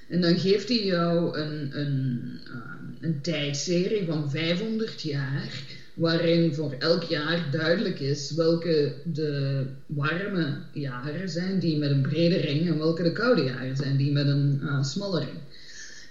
en 0.10 0.22
dan 0.22 0.40
geeft 0.40 0.68
hij 0.68 0.84
jou 0.84 1.38
een, 1.38 1.80
een, 1.80 2.22
uh, 2.48 2.54
een 3.02 3.22
tijdserie 3.22 4.06
van 4.06 4.30
500 4.30 5.02
jaar, 5.02 5.64
waarin 5.94 6.54
voor 6.54 6.76
elk 6.80 7.04
jaar 7.04 7.48
duidelijk 7.52 8.00
is 8.00 8.32
welke 8.32 8.94
de 9.04 9.64
warme 9.86 10.58
jaren 10.72 11.30
zijn 11.30 11.60
die 11.60 11.78
met 11.78 11.92
een 11.92 12.02
brede 12.02 12.38
ring 12.38 12.68
en 12.68 12.78
welke 12.78 13.04
de 13.04 13.12
koude 13.12 13.44
jaren 13.44 13.76
zijn 13.76 13.98
die 13.98 14.12
met 14.12 14.28
een 14.28 14.60
uh, 14.64 14.84
smalle 14.84 15.20
ring. 15.20 15.40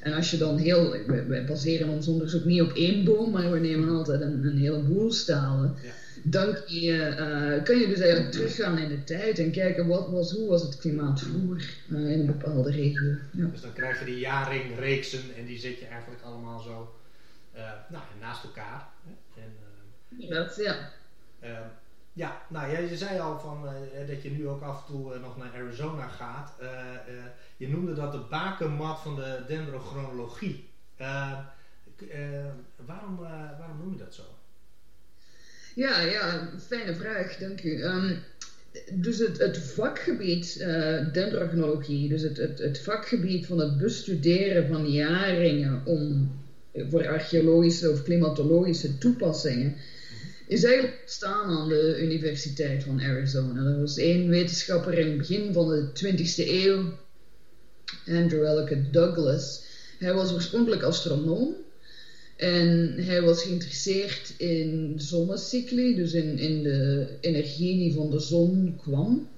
En 0.00 0.12
als 0.12 0.30
je 0.30 0.36
dan 0.36 0.56
heel, 0.56 0.96
wij, 1.26 1.44
baseren 1.44 1.88
ons 1.88 2.06
onderzoek 2.06 2.44
niet 2.44 2.62
op 2.62 2.72
één 2.72 3.04
boom, 3.04 3.30
maar 3.30 3.50
we 3.50 3.58
nemen 3.58 3.88
altijd 3.88 4.20
een, 4.20 4.44
een 4.44 4.58
heleboel 4.58 5.12
stalen. 5.12 5.76
Ja. 5.82 5.90
Dan 6.22 6.52
kun 6.52 6.80
je, 6.80 7.16
uh, 7.18 7.64
kun 7.64 7.78
je 7.78 7.86
dus 7.86 7.98
eigenlijk 7.98 8.32
teruggaan 8.32 8.78
in 8.78 8.88
de 8.88 9.04
tijd 9.04 9.38
en 9.38 9.50
kijken 9.50 9.86
wat 9.86 10.08
was, 10.08 10.32
hoe 10.32 10.48
was 10.48 10.62
het 10.62 10.76
klimaat 10.76 11.20
vroeger 11.20 11.74
uh, 11.88 12.10
in 12.10 12.20
een 12.20 12.26
bepaalde 12.26 12.70
regio. 12.70 13.08
Ja. 13.30 13.46
Dus 13.46 13.60
dan 13.60 13.72
krijg 13.72 13.98
je 13.98 14.04
die 14.04 14.18
jaringreeksen 14.18 15.20
en 15.36 15.46
die 15.46 15.58
zet 15.58 15.78
je 15.78 15.86
eigenlijk 15.86 16.22
allemaal 16.22 16.60
zo 16.60 16.94
uh, 17.54 17.60
nou, 17.90 18.02
naast 18.20 18.44
elkaar. 18.44 18.88
Hè? 19.04 19.42
En, 19.42 20.28
dat, 20.28 20.56
ja. 20.56 20.92
Ehm, 22.14 22.18
ja, 22.18 22.36
nou 22.48 22.70
ja, 22.70 22.78
je 22.78 22.96
zei 22.96 23.18
al 23.18 23.38
van, 23.38 23.66
dat 24.06 24.22
je 24.22 24.30
nu 24.30 24.48
ook 24.48 24.62
af 24.62 24.78
en 24.78 24.84
toe 24.86 25.18
nog 25.18 25.36
naar 25.36 25.52
Arizona 25.54 26.08
gaat. 26.08 26.52
Je 27.56 27.68
noemde 27.68 27.92
dat 27.92 28.12
de 28.12 28.18
bakermat 28.18 29.00
van 29.00 29.14
de 29.14 29.42
dendrochronologie. 29.46 30.60
Waarom, 32.76 33.16
waarom 33.58 33.78
noem 33.78 33.92
je 33.92 33.98
dat 33.98 34.14
zo? 34.14 34.22
Ja, 35.74 36.00
ja, 36.00 36.48
fijne 36.58 36.94
vraag, 36.94 37.36
dank 37.36 37.62
u. 37.62 37.82
Um, 37.82 38.18
dus 38.92 39.18
het, 39.18 39.38
het 39.38 39.58
vakgebied 39.58 40.58
dendrognologie, 41.12 42.08
dus 42.08 42.22
het, 42.22 42.36
het, 42.36 42.58
het 42.58 42.78
vakgebied 42.78 43.46
van 43.46 43.58
het 43.58 43.76
bestuderen 43.76 44.66
van 44.66 44.90
jaringen 44.90 45.80
om, 45.84 46.30
voor 46.88 47.08
archeologische 47.08 47.90
of 47.90 48.02
klimatologische 48.02 48.98
toepassingen, 48.98 49.76
is 50.50 50.64
eigenlijk 50.64 51.00
ontstaan 51.00 51.50
aan 51.50 51.68
de 51.68 51.98
Universiteit 52.02 52.82
van 52.82 53.00
Arizona. 53.00 53.64
Er 53.64 53.80
was 53.80 53.96
één 53.96 54.28
wetenschapper 54.28 54.98
in 54.98 55.06
het 55.06 55.18
begin 55.18 55.52
van 55.52 55.68
de 55.68 55.88
20e 55.88 56.48
eeuw, 56.48 56.98
Andrew 58.06 58.44
Ellicott 58.44 58.92
Douglas. 58.92 59.62
Hij 59.98 60.14
was 60.14 60.32
oorspronkelijk 60.32 60.82
astronoom 60.82 61.54
en 62.36 62.94
hij 62.96 63.22
was 63.22 63.42
geïnteresseerd 63.42 64.34
in 64.36 64.94
zonnecycli, 64.96 65.94
dus 65.94 66.12
in, 66.12 66.38
in 66.38 66.62
de 66.62 67.08
energie 67.20 67.78
die 67.78 67.94
van 67.94 68.10
de 68.10 68.20
zon 68.20 68.78
kwam. 68.82 69.28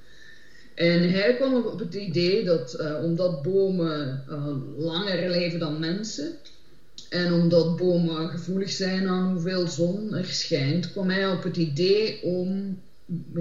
En 0.74 1.10
hij 1.10 1.34
kwam 1.36 1.66
op 1.66 1.78
het 1.78 1.94
idee 1.94 2.44
dat 2.44 2.76
uh, 2.80 3.04
omdat 3.04 3.42
bomen 3.42 4.24
uh, 4.28 4.46
langer 4.76 5.30
leven 5.30 5.58
dan 5.58 5.78
mensen, 5.78 6.32
en 7.12 7.32
omdat 7.32 7.76
bomen 7.76 8.28
gevoelig 8.28 8.70
zijn 8.70 9.06
aan 9.06 9.32
hoeveel 9.32 9.68
zon 9.68 10.14
er 10.14 10.26
schijnt, 10.26 10.92
kwam 10.92 11.08
hij 11.08 11.28
op 11.28 11.42
het 11.42 11.56
idee 11.56 12.22
om 12.22 12.78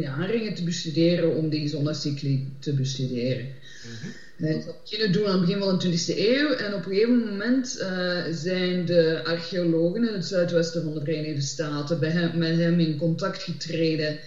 haringen 0.04 0.54
te 0.54 0.64
bestuderen, 0.64 1.36
om 1.36 1.50
die 1.50 1.68
zonnecycli 1.68 2.48
te 2.60 2.74
bestuderen. 2.74 3.46
Mm 3.46 4.12
hij 4.42 4.56
is 4.56 4.66
dat 4.66 4.82
beginnen 4.84 5.12
doen 5.12 5.26
aan 5.28 5.32
het 5.32 5.42
begin 5.42 5.60
van 5.60 5.78
de 5.78 5.88
20e 5.88 6.18
eeuw. 6.18 6.50
En 6.52 6.74
op 6.74 6.86
een 6.86 6.92
gegeven 6.92 7.20
moment 7.20 7.78
uh, 7.82 8.20
zijn 8.32 8.86
de 8.86 9.22
archeologen 9.24 10.04
in 10.04 10.14
het 10.14 10.26
zuidwesten 10.26 10.84
van 10.84 10.94
de 10.94 11.00
Verenigde 11.00 11.42
Staten 11.42 12.00
bij 12.00 12.10
hem, 12.10 12.38
met 12.38 12.58
hem 12.58 12.80
in 12.80 12.98
contact 12.98 13.44
getreden. 13.44 14.18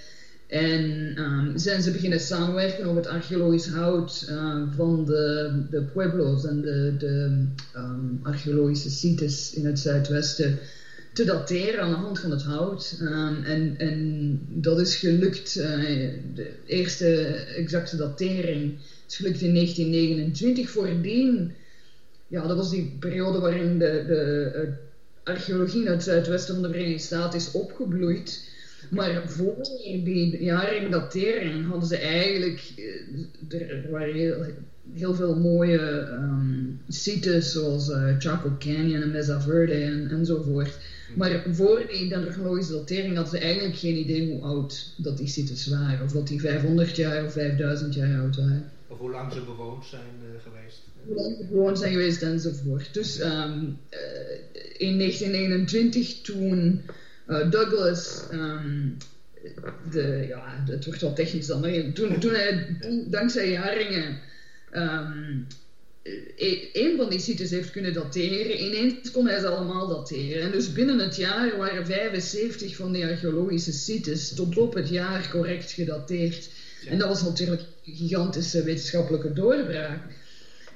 En 0.54 1.14
um, 1.18 1.58
zijn 1.58 1.82
ze 1.82 1.90
beginnen 1.90 2.20
samenwerken 2.20 2.88
op 2.88 2.96
het 2.96 3.06
archeologisch 3.06 3.68
hout 3.68 4.26
uh, 4.30 4.62
van 4.76 5.04
de, 5.04 5.52
de 5.70 5.82
pueblos 5.82 6.46
en 6.46 6.60
de, 6.60 6.94
de 6.98 7.44
um, 7.76 8.20
archeologische 8.22 8.90
sites 8.90 9.54
in 9.54 9.66
het 9.66 9.78
zuidwesten 9.78 10.58
te 11.12 11.24
dateren 11.24 11.80
aan 11.80 11.90
de 11.90 11.96
hand 11.96 12.20
van 12.20 12.30
het 12.30 12.42
hout. 12.42 12.98
Um, 13.02 13.42
en, 13.44 13.74
en 13.78 14.40
dat 14.48 14.80
is 14.80 14.96
gelukt. 14.96 15.56
Uh, 15.56 15.64
de 16.34 16.50
eerste 16.66 17.06
exacte 17.56 17.96
datering 17.96 18.74
is 19.08 19.16
gelukt 19.16 19.40
in 19.40 19.54
1929. 19.54 20.70
Voordien, 20.70 21.52
ja, 22.26 22.46
dat 22.46 22.56
was 22.56 22.70
die 22.70 22.96
periode 23.00 23.38
waarin 23.38 23.78
de, 23.78 24.04
de 24.06 24.72
archeologie 25.24 25.84
in 25.84 25.90
het 25.90 26.02
zuidwesten 26.02 26.54
van 26.54 26.62
de 26.62 26.70
Verenigde 26.70 27.04
Staten 27.04 27.38
is 27.38 27.50
opgebloeid. 27.50 28.52
Maar 28.90 29.22
voor 29.28 29.56
die 29.82 30.42
jaren 30.42 30.90
datering 30.90 31.66
hadden 31.66 31.88
ze 31.88 31.96
eigenlijk, 31.96 32.72
eh, 33.48 33.60
er 33.60 33.90
waren 33.90 34.14
heel, 34.14 34.44
heel 34.92 35.14
veel 35.14 35.36
mooie 35.36 36.08
um, 36.12 36.80
sites 36.88 37.52
zoals 37.52 37.88
uh, 37.88 38.14
Chaco 38.18 38.56
Canyon 38.58 39.02
en 39.02 39.10
Mesa 39.10 39.40
Verde 39.40 39.72
en, 39.72 40.10
enzovoort. 40.10 40.78
Maar 41.14 41.44
voor 41.50 41.84
die 41.88 42.08
dendrologische 42.08 42.72
datering 42.72 43.14
hadden 43.14 43.38
ze 43.38 43.44
eigenlijk 43.44 43.76
geen 43.76 43.96
idee 43.96 44.30
hoe 44.30 44.42
oud 44.42 44.94
dat 44.96 45.18
die 45.18 45.28
sites 45.28 45.66
waren. 45.66 46.04
Of 46.04 46.12
dat 46.12 46.28
die 46.28 46.40
500 46.40 46.96
jaar 46.96 47.24
of 47.24 47.32
5000 47.32 47.94
jaar 47.94 48.20
oud 48.20 48.36
waren. 48.36 48.70
Of 48.88 48.98
hoe 48.98 49.10
lang 49.10 49.32
ze 49.32 49.40
bewoond 49.40 49.84
zijn 49.84 50.00
uh, 50.22 50.42
geweest. 50.42 50.82
Hoe 51.04 51.14
lang 51.16 51.36
ze 51.36 51.46
bewoond 51.50 51.78
zijn 51.78 51.92
geweest 51.92 52.22
enzovoort. 52.22 52.94
Dus 52.94 53.20
um, 53.20 53.78
uh, 53.90 54.08
in 54.76 54.98
1929 54.98 56.20
toen 56.20 56.82
uh, 57.28 57.50
Douglas, 57.50 58.22
um, 58.32 58.96
de, 59.90 60.24
ja, 60.28 60.62
het 60.66 60.84
wordt 60.84 61.00
wel 61.00 61.12
technisch 61.12 61.46
dan, 61.46 61.60
maar 61.60 61.92
toen, 61.92 62.20
toen 62.20 62.32
hij 62.32 62.76
dankzij 63.06 63.50
jaringen 63.50 64.18
um, 64.72 65.46
een 66.72 66.94
van 66.96 67.10
die 67.10 67.20
sites 67.20 67.50
heeft 67.50 67.70
kunnen 67.70 67.92
dateren. 67.92 68.64
Ineens 68.64 69.10
kon 69.10 69.26
hij 69.26 69.40
ze 69.40 69.48
allemaal 69.48 69.88
dateren. 69.88 70.42
En 70.42 70.50
dus 70.50 70.72
binnen 70.72 70.98
het 70.98 71.16
jaar 71.16 71.56
waren 71.56 71.86
75 71.86 72.76
van 72.76 72.92
die 72.92 73.06
archeologische 73.06 73.72
sites 73.72 74.34
tot 74.34 74.58
op 74.58 74.74
het 74.74 74.88
jaar 74.88 75.28
correct 75.30 75.70
gedateerd. 75.70 76.48
En 76.88 76.98
dat 76.98 77.08
was 77.08 77.22
natuurlijk 77.22 77.62
een 77.84 77.94
gigantische 77.94 78.62
wetenschappelijke 78.62 79.32
doorbraak. 79.32 80.00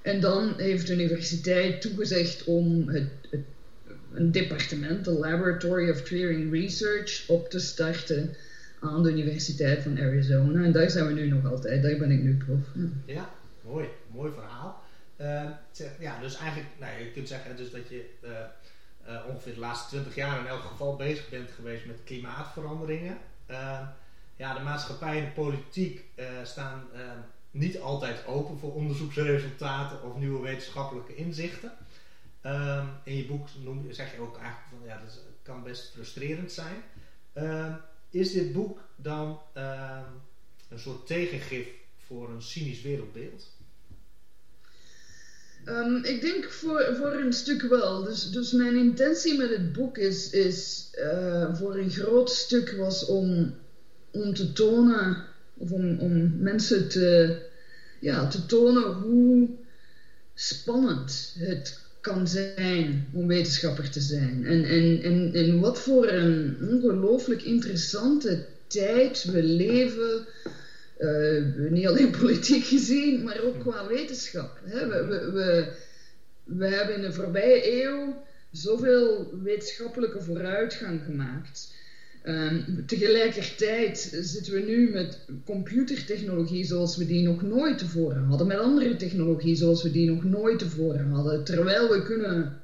En 0.03 0.21
dan 0.21 0.55
heeft 0.57 0.87
de 0.87 0.93
universiteit 0.93 1.81
toegezegd 1.81 2.45
om 2.45 2.89
het, 2.89 3.09
het, 3.31 3.41
een 4.13 4.33
departement, 4.33 5.05
de 5.05 5.11
Laboratory 5.11 5.91
of 5.91 6.03
Clearing 6.03 6.53
Research, 6.53 7.29
op 7.29 7.49
te 7.51 7.59
starten 7.59 8.35
aan 8.81 9.03
de 9.03 9.11
Universiteit 9.11 9.83
van 9.83 9.99
Arizona. 9.99 10.65
En 10.65 10.73
daar 10.73 10.91
zijn 10.91 11.07
we 11.07 11.13
nu 11.13 11.29
nog 11.29 11.51
altijd, 11.51 11.83
daar 11.83 11.97
ben 11.97 12.11
ik 12.11 12.23
nu 12.23 12.37
prof. 12.37 12.67
Ja, 13.05 13.31
mooi, 13.61 13.89
mooi 14.15 14.33
verhaal. 14.33 14.83
Uh, 15.21 15.51
ja, 15.99 16.21
dus 16.21 16.37
eigenlijk, 16.37 16.71
nou, 16.79 16.99
je 16.99 17.11
kunt 17.11 17.29
zeggen 17.29 17.57
dus 17.57 17.71
dat 17.71 17.89
je 17.89 18.05
uh, 18.25 18.31
uh, 19.09 19.21
ongeveer 19.29 19.55
de 19.55 19.61
laatste 19.61 19.89
20 19.89 20.15
jaar 20.15 20.41
in 20.41 20.47
elk 20.47 20.63
geval 20.63 20.97
bezig 20.97 21.29
bent 21.29 21.51
geweest 21.51 21.87
met 21.87 21.97
klimaatveranderingen 22.05 23.17
ja, 24.39 24.55
de 24.55 24.61
maatschappij 24.61 25.19
en 25.19 25.25
de 25.25 25.31
politiek 25.31 26.05
uh, 26.17 26.25
staan 26.43 26.83
uh, 26.95 27.01
niet 27.51 27.81
altijd 27.81 28.27
open 28.27 28.59
voor 28.59 28.75
onderzoeksresultaten 28.75 30.03
of 30.03 30.17
nieuwe 30.17 30.43
wetenschappelijke 30.43 31.15
inzichten. 31.15 31.73
Uh, 32.45 32.89
in 33.05 33.17
je 33.17 33.27
boek 33.27 33.49
noem, 33.65 33.93
zeg 33.93 34.15
je 34.15 34.21
ook 34.21 34.39
eigenlijk 34.39 34.69
van 34.71 34.87
ja, 34.87 35.01
dat 35.01 35.21
kan 35.43 35.63
best 35.63 35.91
frustrerend 35.91 36.53
zijn. 36.53 36.83
Ehm, 37.33 37.73
is 38.11 38.33
dit 38.33 38.53
boek 38.53 38.81
dan 38.97 39.39
ehm, 39.55 40.05
een 40.69 40.79
soort 40.79 41.07
tegengif 41.07 41.67
voor 42.07 42.31
een 42.31 42.43
cynisch 42.43 42.83
wereldbeeld? 42.83 43.57
Ik 46.03 46.21
denk 46.21 46.51
voor, 46.51 46.95
voor 46.97 47.13
een 47.13 47.33
stuk 47.33 47.63
wel. 47.63 48.03
Dus, 48.03 48.31
dus 48.31 48.53
mijn 48.53 48.77
intentie 48.77 49.37
met 49.37 49.51
het 49.51 49.73
boek 49.73 49.99
is, 49.99 50.31
is 50.31 50.91
voor 51.53 51.77
een 51.77 51.91
groot 51.91 52.31
stuk 52.31 52.71
was 52.71 53.05
om 53.05 53.55
om 54.11 54.35
te 54.35 54.53
tonen, 54.53 55.25
of 55.57 55.71
om, 55.71 55.99
om 55.99 56.43
mensen 56.43 56.89
te, 56.89 57.37
ja, 58.01 58.27
te 58.27 58.47
tonen 58.47 58.93
hoe 58.93 59.49
spannend 60.35 61.35
het 61.39 61.88
kan 62.01 62.29
zijn 62.29 63.09
om 63.13 63.27
wetenschapper 63.27 63.91
te 63.91 64.01
zijn. 64.01 64.47
En, 64.47 64.65
en, 64.65 65.03
en, 65.03 65.31
en 65.35 65.61
wat 65.61 65.81
voor 65.81 66.09
een 66.09 66.57
ongelooflijk 66.61 67.43
interessante 67.43 68.47
tijd 68.67 69.25
we 69.25 69.43
leven. 69.43 70.27
Uh, 70.99 71.71
niet 71.71 71.87
alleen 71.87 72.11
politiek 72.21 72.65
gezien, 72.65 73.23
maar 73.23 73.41
ook 73.41 73.61
qua 73.61 73.87
wetenschap. 73.87 74.61
Hè? 74.65 74.89
We, 74.89 75.07
we, 75.07 75.31
we, 75.33 75.73
we 76.45 76.67
hebben 76.67 76.95
in 76.95 77.03
de 77.03 77.13
voorbije 77.13 77.83
eeuw 77.83 78.23
zoveel 78.51 79.31
wetenschappelijke 79.43 80.21
vooruitgang 80.21 81.01
gemaakt. 81.05 81.75
Um, 82.29 82.85
tegelijkertijd 82.87 84.19
zitten 84.21 84.53
we 84.53 84.61
nu 84.61 84.91
met 84.91 85.19
computertechnologie 85.45 86.65
zoals 86.65 86.97
we 86.97 87.07
die 87.07 87.23
nog 87.23 87.43
nooit 87.43 87.79
tevoren 87.79 88.25
hadden, 88.25 88.47
met 88.47 88.59
andere 88.59 88.97
technologie 88.97 89.57
zoals 89.57 89.83
we 89.83 89.91
die 89.91 90.11
nog 90.11 90.25
nooit 90.25 90.59
tevoren 90.59 91.11
hadden, 91.11 91.45
terwijl 91.45 91.89
we 91.89 92.03
kunnen 92.03 92.61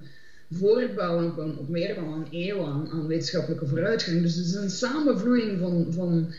voortbouwen 0.51 1.27
op, 1.27 1.39
een, 1.39 1.59
op 1.59 1.69
meer 1.69 1.95
dan 1.95 2.13
een 2.13 2.27
eeuw 2.31 2.67
aan, 2.67 2.91
aan, 2.91 3.07
wetenschappelijke 3.07 3.67
vooruitgang. 3.67 4.23
Dus 4.23 4.35
het 4.35 4.47
is 4.47 4.55
een 4.55 4.71
samenvloeiing 4.71 5.59
van, 5.59 5.87
van 5.93 6.33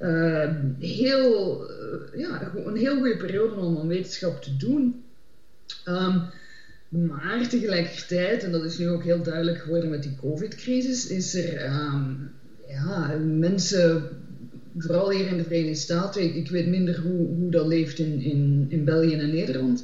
uh, 0.00 0.50
heel, 0.78 1.62
uh, 1.70 2.20
ja, 2.20 2.52
een 2.54 2.76
heel 2.76 2.96
goede 2.96 3.16
periode 3.16 3.54
om 3.54 3.78
aan 3.78 3.88
wetenschap 3.88 4.42
te 4.42 4.56
doen. 4.56 5.02
Um, 5.88 6.22
maar 6.88 7.48
tegelijkertijd, 7.48 8.44
en 8.44 8.52
dat 8.52 8.64
is 8.64 8.78
nu 8.78 8.88
ook 8.88 9.04
heel 9.04 9.22
duidelijk 9.22 9.58
geworden 9.58 9.90
met 9.90 10.02
die 10.02 10.16
COVID-crisis, 10.20 11.06
is 11.06 11.34
er 11.34 11.64
ja, 12.70 13.16
mensen, 13.18 14.08
vooral 14.76 15.10
hier 15.10 15.26
in 15.26 15.36
de 15.36 15.44
Verenigde 15.44 15.74
Staten, 15.74 16.34
ik, 16.34 16.48
weet 16.48 16.66
minder 16.66 17.00
hoe, 17.00 17.26
hoe 17.26 17.50
dat 17.50 17.66
leeft 17.66 17.98
in, 17.98 18.20
in, 18.20 18.66
in 18.68 18.84
België 18.84 19.14
en 19.14 19.30
Nederland. 19.30 19.82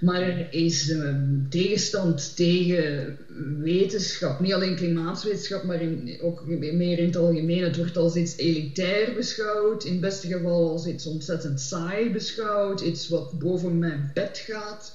Maar 0.00 0.20
er 0.20 0.46
is 0.50 0.88
uh, 0.88 1.14
tegenstand 1.48 2.36
tegen 2.36 3.16
wetenschap. 3.58 4.40
Niet 4.40 4.52
alleen 4.52 4.74
klimaatwetenschap, 4.74 5.62
maar 5.62 5.80
ook 6.20 6.46
meer 6.46 6.98
in 6.98 7.06
het 7.06 7.16
algemeen. 7.16 7.62
Het 7.62 7.76
wordt 7.76 7.96
als 7.96 8.14
iets 8.14 8.36
elitair 8.36 9.12
beschouwd. 9.14 9.84
In 9.84 9.92
het 9.92 10.00
beste 10.00 10.26
geval 10.26 10.70
als 10.70 10.86
iets 10.86 11.06
ontzettend 11.06 11.60
saai 11.60 12.10
beschouwd. 12.10 12.80
Iets 12.80 13.08
wat 13.08 13.38
boven 13.38 13.78
mijn 13.78 14.10
bed 14.14 14.38
gaat. 14.38 14.94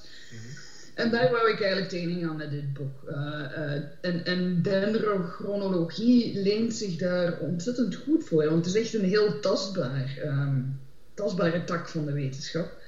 En 0.94 1.10
daar 1.10 1.30
wou 1.30 1.50
ik 1.50 1.60
eigenlijk 1.60 1.88
tegen 1.88 2.28
aan 2.28 2.36
met 2.36 2.50
dit 2.50 2.72
boek. 2.72 3.02
Uh, 3.08 3.16
uh, 3.16 3.72
en, 4.00 4.24
en 4.24 4.62
dendrochronologie 4.62 6.42
leent 6.42 6.74
zich 6.74 6.96
daar 6.96 7.38
ontzettend 7.38 7.94
goed 7.94 8.24
voor, 8.24 8.44
want 8.44 8.64
het 8.64 8.74
is 8.74 8.82
echt 8.82 8.94
een 8.94 9.08
heel 9.08 9.40
tastbaar, 9.40 10.18
um, 10.24 10.80
tastbare 11.14 11.64
tak 11.64 11.88
van 11.88 12.04
de 12.04 12.12
wetenschap. 12.12 12.78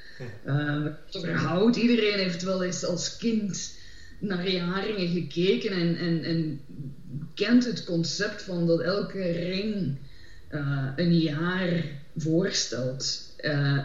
Um, 0.46 0.96
hout, 1.34 1.76
iedereen 1.76 2.18
heeft 2.18 2.42
wel 2.42 2.62
eens 2.62 2.84
als 2.84 3.16
kind 3.16 3.74
naar 4.18 4.48
jaringen 4.48 5.08
gekeken 5.08 5.70
en, 5.70 5.96
en, 5.96 6.24
en 6.24 6.60
kent 7.34 7.64
het 7.64 7.84
concept 7.84 8.42
van 8.42 8.66
dat 8.66 8.80
elke 8.80 9.30
ring 9.30 9.96
een 10.96 11.18
jaar 11.18 11.84
voorstelt. 12.16 13.34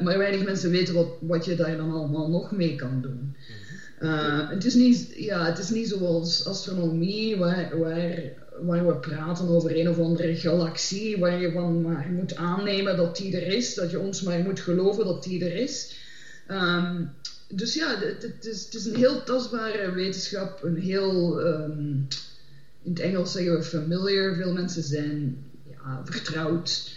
maar 0.02 0.18
weinig 0.18 0.44
mensen 0.44 0.72
weten 0.72 0.94
wat, 0.94 1.08
wat 1.20 1.46
je 1.46 1.56
daar 1.56 1.78
dan 1.78 1.92
allemaal 1.92 2.30
nog 2.30 2.52
mee 2.52 2.76
kan 2.76 3.02
doen. 3.02 3.36
Uh, 4.00 4.50
het, 4.50 4.66
is 4.66 4.74
niet, 4.74 5.14
ja, 5.16 5.46
het 5.46 5.58
is 5.58 5.70
niet 5.70 5.88
zoals 5.88 6.46
astronomie, 6.46 7.38
waar, 7.38 7.80
waar, 7.80 8.14
waar 8.62 8.88
we 8.88 8.96
praten 8.96 9.48
over 9.48 9.80
een 9.80 9.90
of 9.90 10.00
andere 10.00 10.36
galaxie, 10.36 11.18
waar 11.18 11.42
je 11.42 11.52
van 11.52 11.82
maar 11.82 12.10
moet 12.12 12.36
aannemen 12.36 12.98
dat 12.98 13.18
die 13.18 13.38
er 13.38 13.48
is, 13.48 13.74
dat 13.74 13.92
je 13.92 14.00
ons 14.00 14.22
maar 14.22 14.40
moet 14.40 14.60
geloven 14.60 15.06
dat 15.06 15.24
die 15.24 15.46
er 15.46 15.56
is. 15.56 15.96
Um, 16.52 17.10
dus 17.50 17.74
ja, 17.74 18.00
het, 18.00 18.46
is, 18.46 18.66
het, 18.66 18.74
is, 18.74 18.86
een 18.86 18.96
heel 18.96 19.24
tastbare 19.24 19.92
wetenschap, 19.92 20.64
een 20.64 20.78
heel, 20.78 21.46
um, 21.48 22.08
in 22.84 22.92
het 22.92 23.00
Engels 23.00 23.32
zeggen 23.32 23.58
we 23.58 23.64
familiar, 23.64 24.36
veel 24.36 24.54
mensen 24.54 24.84
zijn 24.84 25.38
ja, 25.72 26.02
vertrouwd 26.06 26.92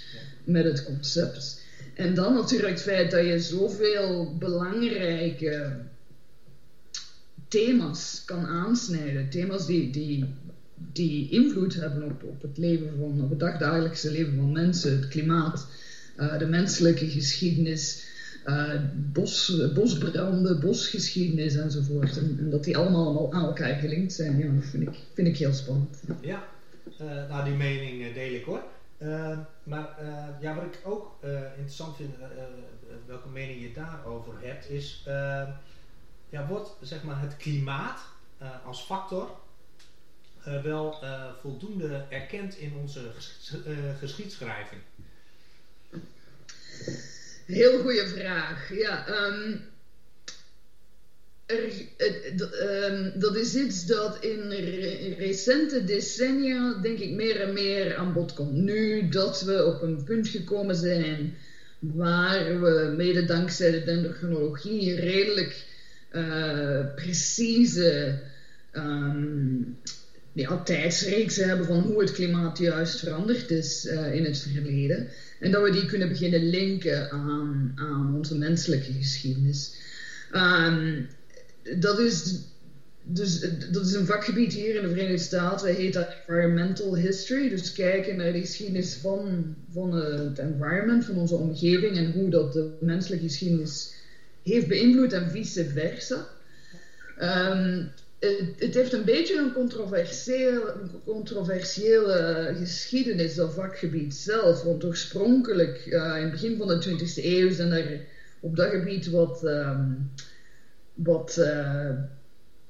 met 0.44 0.64
het 0.64 0.84
concept. 0.84 1.60
En 1.94 2.14
dan 2.14 2.34
natuurlijk 2.34 2.70
het 2.70 2.82
feit 2.82 3.10
dat 3.10 3.24
je 3.24 3.40
zoveel 3.40 4.36
belangrijke 4.38 5.76
thema's 7.50 8.22
kan 8.24 8.46
aansnijden. 8.46 9.30
Thema's 9.30 9.66
die, 9.66 9.90
die, 9.90 10.24
die 10.74 11.30
invloed 11.30 11.74
hebben 11.74 12.02
op, 12.02 12.22
op 12.22 12.42
het 12.42 12.58
leven 12.58 12.90
van, 12.98 13.22
op 13.22 13.30
het 13.30 13.38
dagdagelijkse 13.38 14.10
leven 14.10 14.36
van 14.36 14.52
mensen, 14.52 14.96
het 14.96 15.08
klimaat, 15.08 15.66
uh, 16.16 16.38
de 16.38 16.46
menselijke 16.46 17.10
geschiedenis, 17.10 18.08
uh, 18.46 18.74
bos, 18.94 19.62
bosbranden, 19.74 20.60
bosgeschiedenis 20.60 21.54
enzovoort. 21.54 22.16
En, 22.16 22.36
en, 22.38 22.50
dat 22.50 22.64
die 22.64 22.76
allemaal 22.76 23.32
aan 23.32 23.44
elkaar 23.44 23.74
gelinkt 23.74 24.12
zijn, 24.12 24.38
ja, 24.38 24.52
dat 24.52 24.64
vind 24.64 24.82
ik, 24.82 24.94
vind 25.14 25.28
ik 25.28 25.36
heel 25.36 25.52
spannend. 25.52 26.02
Ja, 26.20 26.48
uh, 27.00 27.28
nou 27.28 27.44
die 27.44 27.56
mening 27.56 28.14
deel 28.14 28.34
ik 28.34 28.44
hoor. 28.44 28.62
maar 29.62 29.88
ja, 30.40 30.54
wat 30.54 30.64
ik 30.64 30.80
ook 30.84 31.18
interessant 31.56 31.96
vind, 31.96 32.10
welke 33.06 33.28
mening 33.28 33.62
je 33.62 33.72
daarover 33.74 34.32
hebt, 34.40 34.70
is 34.70 35.04
ja, 36.30 36.46
wordt 36.46 36.70
zeg 36.80 37.02
maar, 37.02 37.20
het 37.20 37.36
klimaat 37.36 38.00
uh, 38.42 38.66
als 38.66 38.82
factor 38.82 39.30
uh, 40.48 40.62
wel 40.62 40.98
uh, 41.02 41.24
voldoende 41.40 42.04
erkend 42.08 42.56
in 42.56 42.74
onze 42.74 43.00
ges 43.14 43.54
geschiedschrijving? 43.98 44.80
Heel 47.46 47.80
goede 47.80 48.08
vraag. 48.08 48.72
Ja, 48.72 49.08
um, 49.08 49.60
er, 51.46 51.72
um, 52.88 53.12
dat 53.20 53.36
is 53.36 53.54
iets 53.54 53.86
dat 53.86 54.24
in 54.24 54.50
re 54.50 55.14
recente 55.18 55.84
decennia, 55.84 56.74
denk 56.82 56.98
ik, 56.98 57.10
meer 57.10 57.40
en 57.40 57.52
meer 57.52 57.96
aan 57.96 58.12
bod 58.12 58.34
komt. 58.34 58.52
Nu 58.52 59.08
dat 59.08 59.42
we 59.42 59.64
op 59.64 59.82
een 59.82 60.04
punt 60.04 60.28
gekomen 60.28 60.76
zijn 60.76 61.36
waar 61.78 62.60
we, 62.60 62.94
mede 62.96 63.24
dankzij 63.24 63.70
de 63.70 63.84
dendrochronologie, 63.84 64.94
redelijk 64.94 65.64
uh, 66.12 66.94
precieze 66.94 68.18
um, 68.72 69.76
ja, 70.32 70.62
tijdsreeksen 70.62 71.48
hebben 71.48 71.66
van 71.66 71.80
hoe 71.80 72.00
het 72.00 72.12
klimaat 72.12 72.58
juist 72.58 72.98
veranderd 72.98 73.50
is 73.50 73.86
uh, 73.86 74.14
in 74.14 74.24
het 74.24 74.38
verleden. 74.38 75.08
En 75.40 75.50
dat 75.50 75.62
we 75.62 75.70
die 75.70 75.86
kunnen 75.86 76.08
beginnen 76.08 76.48
linken 76.48 77.10
aan, 77.10 77.72
aan 77.74 78.14
onze 78.16 78.38
menselijke 78.38 78.92
geschiedenis. 78.92 79.74
Um, 80.32 81.08
dat 81.78 81.98
is 81.98 82.40
dus 83.02 83.40
dat 83.70 83.86
is 83.86 83.92
een 83.92 84.06
vakgebied 84.06 84.52
hier 84.52 84.74
in 84.74 84.82
de 84.82 84.88
Verenigde 84.88 85.18
Staten, 85.18 85.74
heet 85.74 85.92
dat 85.92 86.08
environmental 86.26 86.96
history. 86.96 87.48
Dus 87.48 87.72
kijken 87.72 88.16
naar 88.16 88.32
de 88.32 88.40
geschiedenis 88.40 88.94
van, 88.94 89.54
van 89.72 89.92
het 89.92 90.38
environment, 90.38 91.04
van 91.04 91.16
onze 91.16 91.34
omgeving 91.34 91.96
en 91.96 92.12
hoe 92.12 92.30
dat 92.30 92.52
de 92.52 92.76
menselijke 92.80 93.26
geschiedenis 93.26 93.94
heeft 94.52 94.68
beïnvloed 94.68 95.12
en 95.12 95.30
vice 95.30 95.64
versa. 95.64 96.26
Um, 97.20 97.90
het, 98.20 98.54
het, 98.58 98.74
heeft 98.74 98.92
een 98.92 99.04
beetje 99.04 99.38
een 99.38 99.52
controversiële, 99.52 100.74
controversiële 101.04 102.54
geschiedenis, 102.58 103.34
dat 103.34 103.54
vakgebied 103.54 104.14
zelf. 104.14 104.62
Want 104.62 104.84
oorspronkelijk, 104.84 105.86
uh, 105.86 106.16
in 106.16 106.22
het 106.22 106.30
begin 106.30 106.56
van 106.56 106.68
de 106.68 106.88
20e 106.88 107.24
eeuw, 107.24 107.50
zijn 107.50 107.72
er 107.72 108.00
op 108.40 108.56
dat 108.56 108.70
gebied 108.70 109.10
wat, 109.10 109.44
um, 109.44 110.10
wat 110.94 111.36
uh, 111.38 111.90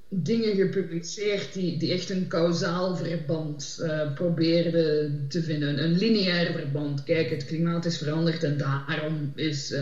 dingen 0.08 0.56
gepubliceerd 0.56 1.52
die, 1.52 1.78
die 1.78 1.92
echt 1.92 2.10
een 2.10 2.26
kausaal 2.26 2.96
verband 2.96 3.78
uh, 3.82 4.14
probeerden 4.14 5.24
te 5.28 5.42
vinden. 5.42 5.82
Een 5.82 5.96
lineair 5.96 6.52
verband. 6.52 7.04
Kijk, 7.04 7.30
het 7.30 7.44
klimaat 7.44 7.84
is 7.84 7.98
veranderd 7.98 8.42
en 8.44 8.56
daarom 8.56 9.32
is 9.34 9.74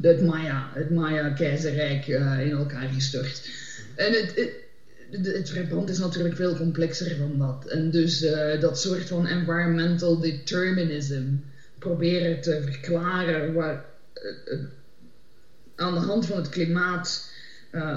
het 0.00 0.22
Maya, 0.22 0.70
het 0.72 0.90
Maya-keizerrijk 0.90 2.06
uh, 2.06 2.46
in 2.46 2.50
elkaar 2.50 2.88
gestort. 2.88 3.48
En 3.94 4.12
het, 4.12 4.34
het, 5.10 5.26
het, 5.26 5.50
verband 5.50 5.90
is 5.90 5.98
natuurlijk 5.98 6.36
veel 6.36 6.56
complexer 6.56 7.18
dan 7.18 7.38
dat. 7.38 7.66
En 7.66 7.90
dus 7.90 8.22
uh, 8.22 8.60
dat 8.60 8.80
soort 8.80 9.08
van 9.08 9.26
environmental 9.26 10.20
determinism 10.20 11.24
proberen 11.78 12.40
te 12.40 12.62
verklaren 12.62 13.52
waar, 13.52 13.84
aan 15.76 15.94
de 15.94 16.00
hand 16.00 16.26
van 16.26 16.36
het 16.36 16.48
klimaat 16.48 17.32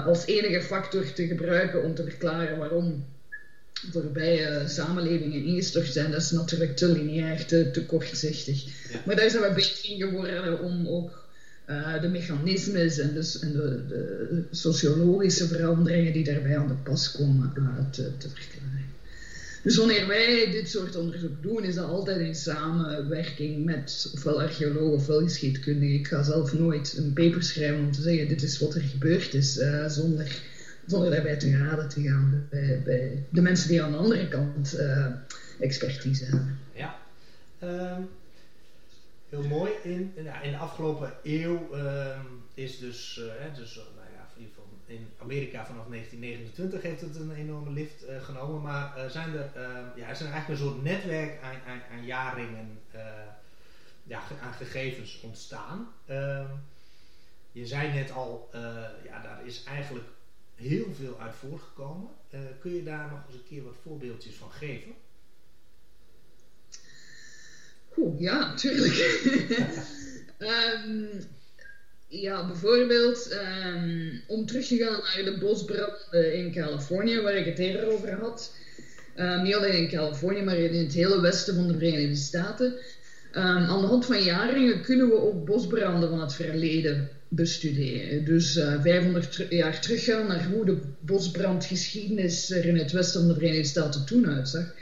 als 0.04 0.26
enige 0.26 0.62
factor 0.62 1.12
te 1.12 1.26
gebruiken 1.26 1.82
om 1.82 1.94
te 1.94 2.02
verklaren 2.02 2.58
waarom 2.58 3.04
voorbije 3.92 4.64
samenlevingen 4.68 5.44
ingestort 5.44 5.92
zijn, 5.92 6.10
dat 6.10 6.22
is 6.22 6.30
natuurlijk 6.30 6.76
te 6.76 6.88
lineair, 6.88 7.46
te, 7.46 7.70
te 7.70 7.84
kortzichtig. 7.84 8.64
Maar 9.04 9.16
daar 9.16 9.30
zijn 9.30 9.42
we 9.42 9.52
beter 9.54 9.90
in 9.90 9.98
geworden 9.98 10.62
om 10.62 10.86
ook 10.86 11.26
uh, 11.70 12.00
de 12.00 12.08
mechanismes 12.08 12.98
en, 12.98 13.14
dus, 13.14 13.38
en 13.38 13.52
de, 13.52 13.86
de, 13.88 14.42
sociologische 14.50 15.46
veranderingen 15.46 16.12
die 16.12 16.24
daarbij 16.24 16.58
aan 16.58 16.68
de 16.68 16.74
pas 16.74 17.12
komen 17.12 17.52
uh, 17.58 17.64
te, 17.90 18.16
te 18.16 18.28
verklaren. 18.28 18.86
Dus 19.62 19.76
wanneer 19.76 20.06
wij 20.06 20.50
dit 20.50 20.68
soort 20.68 20.96
onderzoek 20.96 21.42
doen, 21.42 21.64
is 21.64 21.74
dat 21.74 21.88
altijd 21.88 22.20
in 22.20 22.34
samenwerking 22.34 23.64
met 23.64 24.10
ofwel 24.14 24.40
archeologen 24.40 24.92
ofwel 24.92 25.20
geschiedkundigen. 25.20 25.94
Ik 25.94 26.06
ga 26.06 26.22
zelf 26.22 26.52
nooit 26.52 26.94
een 26.96 27.12
paper 27.12 27.42
schrijven 27.42 27.78
om 27.78 27.92
te 27.92 28.02
zeggen: 28.02 28.28
dit 28.28 28.42
is 28.42 28.58
wat 28.58 28.74
er 28.74 28.80
gebeurd 28.80 29.34
is, 29.34 29.58
uh, 29.58 29.88
zonder 29.88 30.40
zonder 30.88 31.10
daarbij 31.10 31.36
te 31.36 31.58
raden 31.58 31.88
te 31.88 32.02
gaan 32.02 32.48
bij, 32.84 33.24
de 33.30 33.40
mensen 33.40 33.68
die 33.68 33.82
aan 33.82 33.92
de 33.92 33.96
andere 33.96 34.28
kant 34.28 34.78
uh, 34.78 35.06
expertise 35.60 36.24
hebben. 36.24 36.60
Ja, 36.72 36.98
um, 37.62 38.08
heel 39.28 39.42
mooi. 39.42 39.72
In, 39.82 40.12
ja, 40.22 40.40
in 40.40 40.50
de 40.50 40.56
afgelopen 40.56 41.12
eeuw 41.22 41.68
um, 41.74 42.42
is 42.54 42.78
dus, 42.78 43.20
uh, 43.22 43.56
dus 43.56 43.76
uh, 43.76 43.82
nou 43.96 44.06
ja, 44.14 44.46
in 44.86 45.08
Amerika 45.22 45.66
vanaf 45.66 45.86
1929 45.88 46.82
heeft 46.82 47.00
het 47.00 47.16
een 47.16 47.34
enorme 47.34 47.70
lift 47.70 48.04
genomen, 48.22 48.62
maar 48.62 49.10
zijn 49.10 49.34
er, 49.34 49.50
ehm, 49.54 49.84
ja, 49.96 50.08
er 50.20 50.32
eigenlijk 50.32 50.48
een 50.48 50.66
soort 50.66 50.82
netwerk 50.82 51.42
aan, 51.42 51.54
aan, 51.66 51.80
aan 51.92 52.06
ja, 54.04 54.20
aan 54.42 54.52
gegevens 54.52 55.20
ontstaan. 55.22 55.88
je 57.52 57.66
zei 57.66 57.92
net 57.92 58.10
al, 58.10 58.50
ja, 59.04 59.22
daar 59.22 59.40
is 59.44 59.64
eigenlijk 59.64 60.04
heel 60.58 60.86
veel 60.98 61.20
uit 61.20 61.34
voortgekomen. 61.34 62.08
Uh, 62.34 62.40
kun 62.60 62.74
je 62.74 62.82
daar 62.82 63.10
nog 63.10 63.20
eens 63.26 63.36
een 63.36 63.48
keer 63.48 63.64
wat 63.64 63.76
voorbeeldjes 63.82 64.34
van 64.34 64.50
geven? 64.50 64.92
Oeh, 67.96 68.20
ja, 68.20 68.54
tuurlijk. 68.54 69.20
um, 70.38 71.08
ja, 72.26 72.46
bijvoorbeeld 72.46 73.38
um, 73.64 74.22
om 74.26 74.46
terug 74.46 74.66
te 74.66 74.76
gaan 74.76 74.92
naar 74.92 75.32
de 75.32 75.38
bosbranden 75.38 76.34
in 76.34 76.52
Californië, 76.52 77.20
waar 77.20 77.36
ik 77.36 77.46
het 77.46 77.58
eerder 77.58 77.92
over 77.92 78.12
had. 78.12 78.54
Um, 79.16 79.42
niet 79.42 79.54
alleen 79.54 79.78
in 79.78 79.88
Californië, 79.88 80.42
maar 80.42 80.58
in 80.58 80.84
het 80.84 80.94
hele 80.94 81.20
westen 81.20 81.54
van 81.54 81.68
de 81.68 81.78
Verenigde 81.78 82.16
Staten. 82.16 82.74
aan 83.32 83.80
de 83.80 83.86
hand 83.86 84.06
van 84.06 84.22
jaringen 84.22 84.82
kunnen 84.82 85.08
we 85.08 85.20
ook 85.20 85.44
bosbranden 85.44 86.08
van 86.08 86.20
het 86.20 86.34
verleden 86.34 87.17
bestuderen. 87.28 88.24
Dus 88.24 88.56
uh, 88.56 88.74
eh, 88.74 88.82
500 88.82 89.46
jaar 89.50 89.80
teruggaan 89.80 90.26
naar 90.26 90.46
hoe 90.46 90.64
de 90.64 90.76
bosbrandgeschiedenis 91.00 92.50
er 92.50 92.64
in 92.64 92.76
het 92.76 92.92
westen 92.92 93.20
van 93.20 93.28
de 93.28 93.34
Verenigde 93.34 93.68
Staten 93.68 94.04
toen 94.04 94.26
uitzag. 94.26 94.74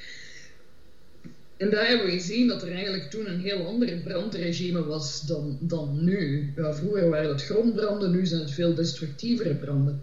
En 1.57 1.71
daar 1.71 1.87
hebben 1.87 2.07
we 2.07 2.13
gezien 2.13 2.47
dat 2.47 2.63
er 2.63 2.73
eigenlijk 2.73 3.11
toen 3.11 3.29
een 3.29 3.41
heel 3.41 3.67
ander 3.67 3.97
brandregime 4.05 4.85
was 4.85 5.27
dan, 5.27 5.59
dan 5.61 6.05
nu. 6.05 6.53
Ja, 6.57 6.75
vroeger 6.75 7.09
waren 7.09 7.29
het 7.29 7.45
grondbranden, 7.45 8.11
nu 8.11 8.27
zijn 8.27 8.41
het 8.41 8.51
veel 8.51 8.75
destructievere 8.75 9.55
branden. 9.55 10.03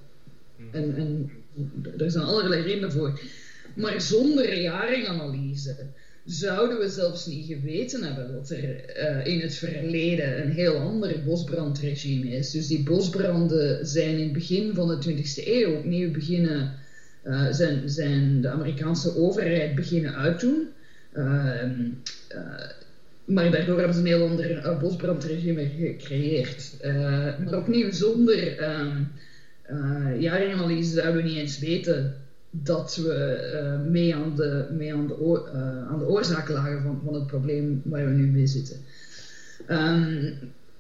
Hmm. 0.58 0.67
En, 0.71 0.95
en 0.95 1.32
er 1.97 2.12
zijn 2.12 2.23
allerlei 2.23 2.62
redenen 2.62 2.91
voor. 2.91 3.19
Maar 3.75 4.01
zonder 4.01 4.60
jaringanalyse 4.62 5.75
zouden 6.26 6.80
we 6.80 6.90
zelfs 6.90 7.26
niet 7.26 7.46
geweten 7.46 8.04
hebben 8.04 8.34
dat 8.34 8.50
er 8.50 8.98
uh, 8.98 9.26
in 9.26 9.40
het 9.40 9.56
verleden 9.56 10.42
een 10.42 10.52
heel 10.52 10.78
ander 10.78 11.24
bosbrandregime 11.26 12.30
is. 12.30 12.52
Dus 12.52 12.68
die 12.68 12.84
bosbranden 12.84 13.88
zijn 13.88 14.18
in 14.18 14.24
het 14.24 14.34
begin 14.34 14.74
van 14.74 14.88
de 14.88 15.16
20e 15.16 15.48
eeuw 15.48 15.76
opnieuw 15.78 16.12
beginnen, 16.12 16.74
uh, 17.24 17.52
zijn, 17.52 17.90
zijn 17.90 18.42
de 18.42 18.50
Amerikaanse 18.50 19.16
overheid 19.16 19.76
beginnen 19.76 20.16
uitdoen. 20.16 20.68
Ehm, 21.14 21.82
eh, 22.28 22.40
maar 23.26 23.52
daardoor 23.52 23.78
hebben 23.78 23.94
ze 23.94 24.00
een 24.00 24.08
heel 24.08 24.28
ander 24.28 24.78
bosbrandregime 24.80 25.70
gecreëerd. 25.78 26.74
maar 27.44 27.58
opnieuw, 27.58 27.92
zonder 27.92 28.70
um, 28.80 29.12
jarenanalyse 30.20 30.94
zouden 30.94 31.24
we 31.24 31.30
niet 31.30 31.38
eens 31.38 31.60
weten 31.60 32.23
dat 32.56 32.96
we 32.96 33.86
mee, 33.89 34.16
aan 34.16 34.36
de, 34.36 34.68
mee 34.72 34.94
aan, 34.94 35.08
de 35.08 35.50
aan 35.89 36.00
de 36.00 36.08
oorzaken 36.08 36.54
lagen 36.54 36.82
van, 36.82 37.02
van 37.06 37.13
het 37.13 37.28
probleem 37.28 37.82
waar 37.86 38.06
we 38.06 38.12
nu 38.12 38.28
mee 38.28 38.48
zitten. 38.48 38.78
Um, 39.70 40.38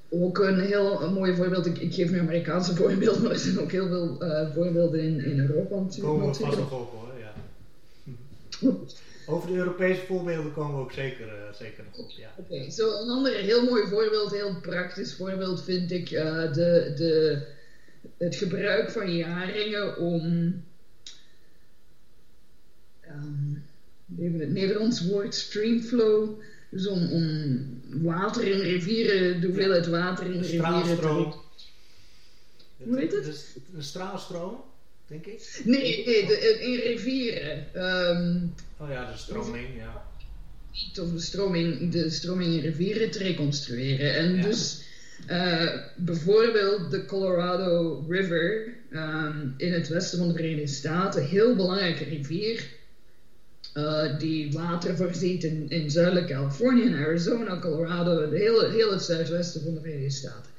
ook 0.09 0.39
een 0.39 0.59
heel 0.59 1.11
mooi 1.11 1.35
voorbeeld. 1.35 1.65
Ik, 1.65 1.77
ik, 1.77 1.93
geef 1.93 2.11
nu 2.11 2.19
Amerikaanse 2.19 2.75
voorbeelden, 2.81 3.21
maar 3.21 3.31
er 3.31 3.39
zijn 3.39 3.59
ook 3.59 3.71
heel 3.71 3.87
veel 3.87 4.23
uh, 4.23 4.53
voorbeelden 4.53 4.99
in, 4.99 5.23
in 5.23 5.39
Europa 5.39 5.75
natuurlijk. 5.75 6.13
Komen 6.13 6.27
we 6.27 6.33
vast 6.33 6.57
nog 6.57 6.71
op 6.71 6.91
hoor, 6.91 7.11
ja. 7.19 7.33
Over 9.27 9.49
de 9.49 9.55
Europese 9.55 10.05
voorbeelden 10.05 10.53
komen 10.53 10.75
we 10.75 10.81
ook 10.81 10.91
zeker, 10.91 11.27
zeker 11.53 11.83
nog 11.83 12.05
op. 12.05 12.11
Ja. 12.11 12.29
Oké, 12.37 12.53
okay, 12.53 12.71
zo 12.71 13.01
een 13.01 13.09
ander 13.09 13.33
heel 13.33 13.63
mooi 13.63 13.87
voorbeeld, 13.87 14.31
heel 14.31 14.55
praktisch 14.61 15.15
voorbeeld 15.15 15.63
vind 15.63 15.91
ik 15.91 16.09
de, 16.09 16.93
de, 16.95 17.41
het 18.17 18.35
gebruik 18.35 18.91
van 18.91 19.15
jaringen 19.15 19.97
om. 19.97 20.53
Um, 23.13 23.63
even 24.19 24.39
het 24.39 24.51
Nederlands 24.51 25.05
woord 25.05 25.35
streamflow 25.35 26.39
dus 26.73 26.87
om, 26.87 27.11
om 27.11 27.67
water 28.01 28.47
in 28.47 28.59
rivieren, 28.59 29.41
de 29.41 29.47
hoeveelheid 29.47 29.87
water 29.87 30.25
in 30.25 30.41
de 30.41 30.47
rivieren 30.47 30.99
te... 30.99 31.33
Hoe 32.77 32.99
heet 32.99 33.11
het? 33.11 33.55
een 33.75 33.83
straalstroom, 33.83 34.61
denk 35.07 35.25
ik? 35.25 35.61
Nee, 35.63 36.05
nee 36.05 36.25
de, 36.25 36.59
in 36.61 36.79
rivieren. 36.79 37.65
Um, 37.75 38.53
oh 38.77 38.89
ja, 38.89 39.11
de 39.11 39.17
stroming, 39.17 39.67
ja. 39.77 40.05
Of 41.01 41.11
de 41.11 41.19
stroming, 41.19 41.91
de 41.91 42.09
stroming 42.09 42.53
in 42.53 42.59
rivieren 42.59 43.11
te 43.11 43.17
reconstrueren. 43.17 44.15
En 44.15 44.41
dus 44.41 44.81
uh, 45.29 45.75
bijvoorbeeld 45.95 46.91
de 46.91 47.05
Colorado 47.05 48.05
River 48.09 48.75
um, 48.91 49.53
in 49.57 49.73
het 49.73 49.87
westen 49.87 50.17
van 50.17 50.27
de 50.27 50.33
Verenigde 50.33 50.67
Staten, 50.67 51.25
heel 51.25 51.55
belangrijke 51.55 52.03
rivier 52.03 52.65
uh, 53.73 54.19
die 54.19 54.51
water 54.51 54.95
voorziet 54.95 55.43
in, 55.43 55.69
in 55.69 55.91
zuidelijk 55.91 56.27
Californië, 56.27 56.93
Arizona, 56.93 57.59
Colorado, 57.59 58.29
de 58.29 58.37
hele, 58.37 58.69
heel 58.69 58.91
het 58.91 59.01
zuidwesten 59.01 59.61
van 59.61 59.73
de 59.73 59.81
Verenigde 59.81 60.09
Staten. 60.09 60.51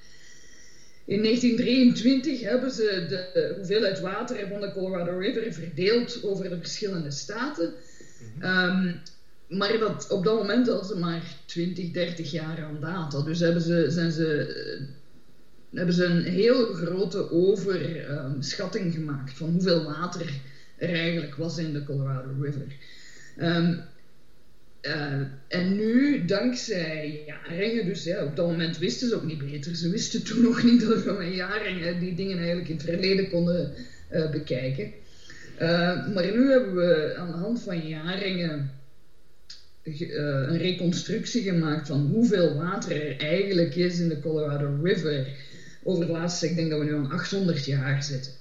In 1.05 1.23
1923 1.23 2.41
hebben 2.41 2.71
ze 2.71 3.07
de 3.09 3.53
hoeveelheid 3.57 4.01
water 4.01 4.49
van 4.49 4.61
de 4.61 4.73
Colorado 4.73 5.19
River 5.19 5.53
verdeeld 5.53 6.21
over 6.23 6.49
de 6.49 6.59
verschillende 6.59 7.11
staten. 7.11 7.73
Um, 8.43 9.01
maar 9.49 9.79
dat, 9.79 10.07
op 10.11 10.25
dat 10.25 10.39
moment 10.39 10.69
hadden 10.69 10.87
ze 10.87 10.99
maar 10.99 11.37
20, 11.45 11.91
30 11.91 12.31
jaar 12.31 12.65
aan 12.65 12.81
data. 12.81 13.23
Dus 13.23 13.41
hebben 13.41 13.63
ze, 13.63 13.87
zijn 13.89 14.13
ze, 14.13 14.57
hebben 15.75 15.95
ze 15.95 16.05
een 16.05 16.23
heel 16.23 16.75
grote 16.75 17.31
overschatting 17.31 18.95
gemaakt 18.95 19.33
van 19.33 19.51
hoeveel 19.51 19.85
water 19.85 20.41
er 20.77 20.95
eigenlijk 20.95 21.35
was 21.35 21.59
in 21.59 21.73
de 21.73 21.85
Colorado 21.85 22.31
River. 22.41 22.77
Um, 23.37 23.81
uh, 24.87 25.21
en 25.49 25.77
nu, 25.77 26.25
dankzij 26.25 27.23
jaringen, 27.27 27.87
dus 27.87 28.05
ja, 28.05 28.25
op 28.25 28.37
dat 28.37 28.47
moment 28.47 28.79
wisten 28.79 29.09
ze 29.09 29.15
ook 29.15 29.25
niet 29.25 29.51
beter. 29.51 29.77
Ze 29.77 29.91
wisten 29.91 30.23
toen 30.25 30.43
nog 30.43 30.63
niet 30.63 30.81
dat 30.81 31.03
we 31.03 31.13
met 31.13 31.35
jaringen 31.35 32.01
die 32.01 32.15
dingen 32.15 32.37
eigenlijk 32.37 32.69
in 32.69 32.75
het 32.75 32.85
verleden 32.85 33.31
konden 33.31 33.73
uh, 34.13 34.31
bekijken. 34.31 34.93
Uh, 35.55 36.15
maar 36.15 36.33
nu 36.33 36.51
hebben 36.51 36.75
we 36.75 37.15
aan 37.17 37.27
de 37.27 37.37
hand 37.37 37.63
van 37.63 37.89
jaringen 37.89 38.71
een 39.83 40.59
reconstructie 40.59 41.43
gemaakt 41.43 41.87
van 41.87 42.01
hoeveel 42.01 42.55
water 42.55 43.07
er 43.07 43.17
eigenlijk 43.17 43.75
is 43.75 43.99
in 43.99 44.09
de 44.09 44.21
Colorado 44.21 44.79
River. 44.83 45.27
Over 45.83 46.07
de 46.07 46.13
laatste, 46.13 46.49
ik 46.49 46.57
denk 46.57 46.71
dat 46.71 46.79
we 46.79 46.85
nu 46.85 46.95
aan 46.95 47.11
800 47.11 47.65
jaar 47.65 48.03
zitten. 48.03 48.33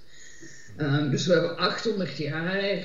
Um, 0.77 1.09
dus 1.09 1.25
we 1.25 1.33
hebben 1.33 1.57
800 1.57 2.17
jaar, 2.17 2.83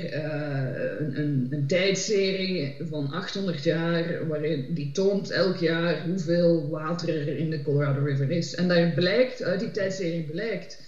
een, 1.01 1.19
een, 1.19 1.47
een, 1.51 1.67
tijdserie 1.67 2.77
van 2.81 3.11
800 3.13 3.65
jaar, 3.65 4.27
waarin 4.27 4.75
die 4.75 4.93
toont 4.93 5.31
elk 5.31 5.57
jaar 5.57 6.05
hoeveel 6.07 6.69
water 6.69 7.09
er 7.09 7.37
in 7.37 7.51
de 7.51 7.63
Colorado 7.63 8.05
River 8.05 8.31
is. 8.31 8.55
En 8.55 8.69
daar 8.69 8.93
blijkt, 8.95 9.43
uit 9.43 9.61
die 9.61 9.71
tijdserie 9.71 10.23
blijkt, 10.23 10.83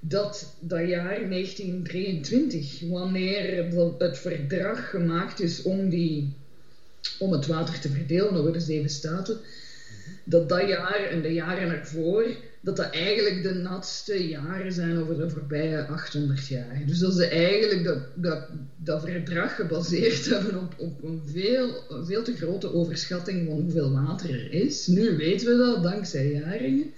dat 0.00 0.56
dat 0.60 0.88
jaar 0.88 1.28
1923, 1.28 2.80
wanneer 2.88 3.64
het 3.98 4.18
verdrag 4.18 4.90
gemaakt 4.90 5.40
is 5.40 5.62
om, 5.62 5.88
die, 5.88 6.32
om 7.18 7.32
het 7.32 7.46
water 7.46 7.80
te 7.80 7.88
verdelen 7.88 8.34
over 8.34 8.52
de 8.52 8.60
zeven 8.60 8.90
staten, 8.90 9.38
dat 10.24 10.48
dat 10.48 10.68
jaar 10.68 11.06
en 11.10 11.22
de 11.22 11.32
jaren 11.32 11.70
ervoor 11.70 12.24
dat 12.60 12.76
dat 12.76 12.90
eigenlijk 12.90 13.42
de 13.42 13.54
natste 13.54 14.28
jaren 14.28 14.72
zijn 14.72 14.98
over 14.98 15.18
de 15.18 15.30
voorbije 15.30 15.86
800 15.86 16.46
jaar. 16.46 16.82
Dus 16.86 16.98
dat 16.98 17.14
ze 17.14 17.26
eigenlijk 17.26 17.84
dat, 17.84 17.98
dat, 18.14 18.48
dat 18.76 19.02
verdrag 19.02 19.54
gebaseerd 19.54 20.26
hebben 20.30 20.60
op, 20.60 20.74
op 20.78 21.02
een 21.02 21.22
veel, 21.26 21.84
veel 22.04 22.22
te 22.22 22.36
grote 22.36 22.74
overschatting 22.74 23.46
van 23.46 23.60
hoeveel 23.60 23.92
water 23.92 24.30
er 24.30 24.52
is. 24.52 24.86
Nu 24.86 25.16
weten 25.16 25.46
we 25.46 25.56
dat, 25.56 25.82
dankzij 25.82 26.32
jaringen. 26.32 26.92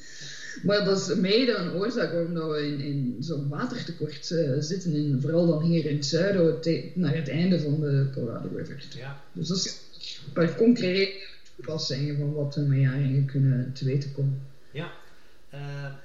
Maar 0.63 0.85
dat 0.85 0.99
is 1.01 1.15
mede 1.15 1.55
een 1.55 1.73
oorzaak 1.73 2.13
waarom 2.13 2.35
we 2.35 2.67
in, 2.67 2.81
in 2.81 3.17
zo'n 3.21 3.49
watertekort 3.49 4.31
uh, 4.31 4.51
zitten, 4.59 4.93
in, 4.95 5.19
vooral 5.21 5.47
dan 5.47 5.63
hier 5.63 5.85
in 5.85 5.97
het 5.97 6.07
zuiden, 6.07 6.93
naar 6.95 7.15
het 7.15 7.29
einde 7.29 7.61
van 7.61 7.81
de 7.81 8.07
Colorado 8.15 8.49
River. 8.57 8.85
Ja. 8.97 9.21
Dus 9.33 9.49
dat 9.49 9.57
is 9.57 9.81
een 10.27 10.33
paar 10.33 10.55
concrete 10.55 11.13
toepassingen 11.57 12.19
van 12.19 12.33
wat 12.33 12.55
we 12.55 12.61
met 12.61 12.81
jaringen 12.81 13.25
kunnen 13.25 13.73
te 13.73 13.85
weten 13.85 14.13
komen. 14.13 14.41
Ja, 14.71 14.93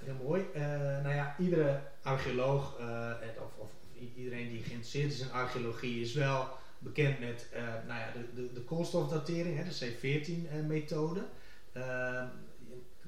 heel 0.03 0.15
mooi. 0.23 0.45
Uh, 0.55 0.61
nou 1.03 1.13
ja, 1.13 1.35
iedere 1.39 1.81
archeoloog 2.01 2.79
uh, 2.79 3.11
of, 3.41 3.51
of, 3.57 3.69
iedereen 4.15 4.49
die 4.49 4.63
geïnteresseerd 4.63 5.11
is 5.11 5.19
in 5.19 5.31
archeologie 5.31 6.01
is 6.01 6.13
wel 6.13 6.47
bekend 6.79 7.19
met 7.19 7.47
nou 7.87 7.99
ja, 7.99 8.11
de, 8.11 8.33
de, 8.41 8.53
de 8.53 8.61
koolstofdatering, 8.61 9.57
hè, 9.57 9.63
de 9.63 9.85
C14-methode. 9.85 11.21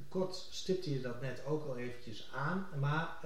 kort 0.07 0.47
stipte 0.49 0.93
je 0.93 1.01
dat 1.01 1.21
net 1.21 1.45
ook 1.45 1.67
al 1.67 1.77
eventjes 1.77 2.29
aan, 2.35 2.67
maar 2.79 3.17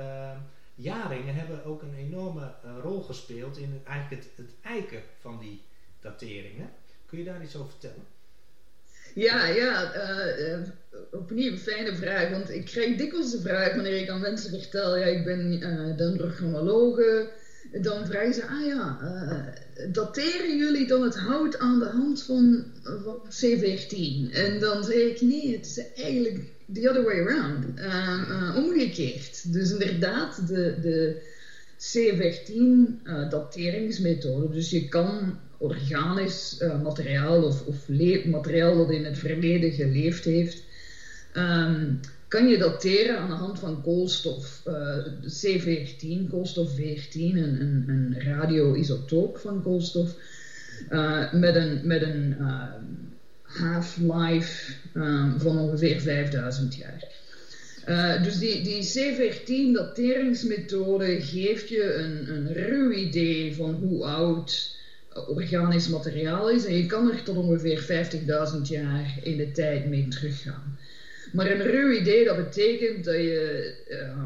jaringen 0.75 1.35
hebben 1.35 1.65
ook 1.65 1.81
een 1.81 1.95
enorme 1.95 2.55
rol 2.81 3.01
gespeeld 3.01 3.57
in 3.57 3.81
eigenlijk 3.85 4.23
het, 4.23 4.31
het 4.35 4.55
eiken 4.61 5.01
van 5.19 5.39
die 5.39 5.61
dateringen. 5.99 6.69
Kun 7.05 7.17
je 7.17 7.25
daar 7.25 7.43
iets 7.43 7.55
over 7.55 7.71
vertellen? 7.71 8.05
Ja, 9.13 9.47
ja. 9.47 9.95
Uh, 9.95 10.57
opnieuw 11.11 11.51
een 11.51 11.57
fijne 11.57 11.95
vraag. 11.95 12.29
Want 12.29 12.49
ik 12.49 12.65
krijg 12.65 12.97
dikwijls 12.97 13.31
de 13.31 13.41
vraag 13.41 13.73
wanneer 13.73 14.01
ik 14.01 14.09
aan 14.09 14.21
mensen 14.21 14.49
vertel: 14.49 14.97
ja, 14.97 15.05
ik 15.05 15.23
ben 15.23 15.51
uh, 15.61 15.97
dendrochronologe. 15.97 17.29
Dan 17.81 18.05
vragen 18.05 18.33
ze: 18.33 18.45
ah 18.45 18.65
ja, 18.65 18.99
dateren 19.91 20.57
jullie 20.57 20.87
dan 20.87 21.01
het 21.01 21.15
hout 21.15 21.59
aan 21.59 21.79
de 21.79 21.85
hand 21.85 22.23
van, 22.23 22.65
van 22.83 23.19
C14? 23.29 24.31
En 24.31 24.59
dan 24.59 24.83
zeg 24.83 24.95
ik: 24.95 25.21
nee, 25.21 25.55
het 25.55 25.65
is 25.65 25.91
eigenlijk 25.95 26.39
the 26.73 26.89
other 26.89 27.03
way 27.03 27.19
around. 27.19 27.65
omgekeerd. 28.55 29.53
Dus 29.53 29.71
inderdaad, 29.71 30.47
de. 30.47 30.75
de 30.81 31.31
C14-dateringsmethode. 31.91 34.53
dus 34.53 34.69
je 34.69 34.87
kan 34.87 35.37
organisch 35.57 36.61
uh, 36.61 36.81
materiaal 36.81 37.43
of, 37.43 37.65
of 37.65 37.89
materiaal 38.25 38.77
dat 38.77 38.91
in 38.91 39.05
het 39.05 39.17
verleden 39.17 39.71
geleefd 39.71 40.23
heeft, 40.23 40.63
um, 41.33 41.99
kan 42.27 42.47
je 42.47 42.57
dateren 42.57 43.17
aan 43.17 43.29
de 43.29 43.35
hand 43.35 43.59
van 43.59 43.81
koolstof. 43.81 44.61
Uh, 44.67 44.97
C14, 45.23 46.29
koolstof 46.29 46.75
14, 46.75 47.37
een, 47.37 47.61
een, 47.61 47.83
een 47.87 48.21
radioisotoop 48.21 49.37
van 49.37 49.61
koolstof, 49.61 50.15
met 51.31 51.55
een, 51.55 51.81
met 51.83 52.01
een 52.01 52.35
half-life 53.41 54.73
um, 54.93 55.39
van 55.39 55.57
ongeveer 55.57 56.01
5000 56.01 56.75
jaar. 56.75 57.22
Uh, 57.87 58.23
dus 58.23 58.39
die, 58.39 58.63
die 58.63 58.83
C14-dateringsmethode 58.83 61.21
geeft 61.21 61.69
je 61.69 61.93
een, 61.93 62.29
een 62.29 62.53
ruw 62.53 62.91
idee 62.91 63.55
van 63.55 63.73
hoe 63.73 64.05
oud 64.05 64.77
organisch 65.13 65.87
materiaal 65.87 66.49
is. 66.49 66.65
En 66.65 66.75
je 66.75 66.85
kan 66.85 67.11
er 67.11 67.23
tot 67.23 67.37
ongeveer 67.37 68.07
50.000 68.55 68.61
jaar 68.61 69.19
in 69.23 69.37
de 69.37 69.51
tijd 69.51 69.85
mee 69.85 70.07
teruggaan. 70.07 70.77
Maar 71.33 71.51
een 71.51 71.61
ruw 71.61 71.91
idee, 71.91 72.25
dat 72.25 72.35
betekent 72.35 73.03
dat 73.03 73.15
je 73.15 73.73
uh, 73.89 74.25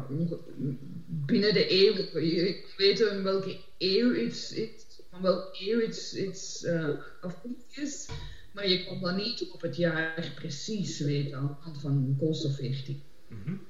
binnen 1.06 1.54
de 1.54 1.72
eeuw, 1.72 2.20
je 2.20 2.64
weet 2.76 3.00
in 3.00 3.22
welke 3.22 3.56
eeuw 3.78 4.14
iets, 4.14 4.54
iets 4.54 4.84
van 5.10 5.22
welke 5.22 5.66
eeuw 5.66 5.80
iets, 5.80 6.14
iets 6.14 6.64
uh, 6.64 6.88
afkomstig 7.20 7.82
is, 7.82 8.06
maar 8.52 8.68
je 8.68 8.84
kan 8.84 9.00
dat 9.00 9.16
niet 9.16 9.48
op 9.52 9.60
het 9.60 9.76
jaar 9.76 10.32
precies 10.34 10.98
weten 10.98 11.38
aan 11.38 11.46
de 11.46 11.54
hand 11.60 11.80
van 11.80 12.16
koolstof 12.18 12.56
14. 12.56 13.02
-hmm. 13.28 13.60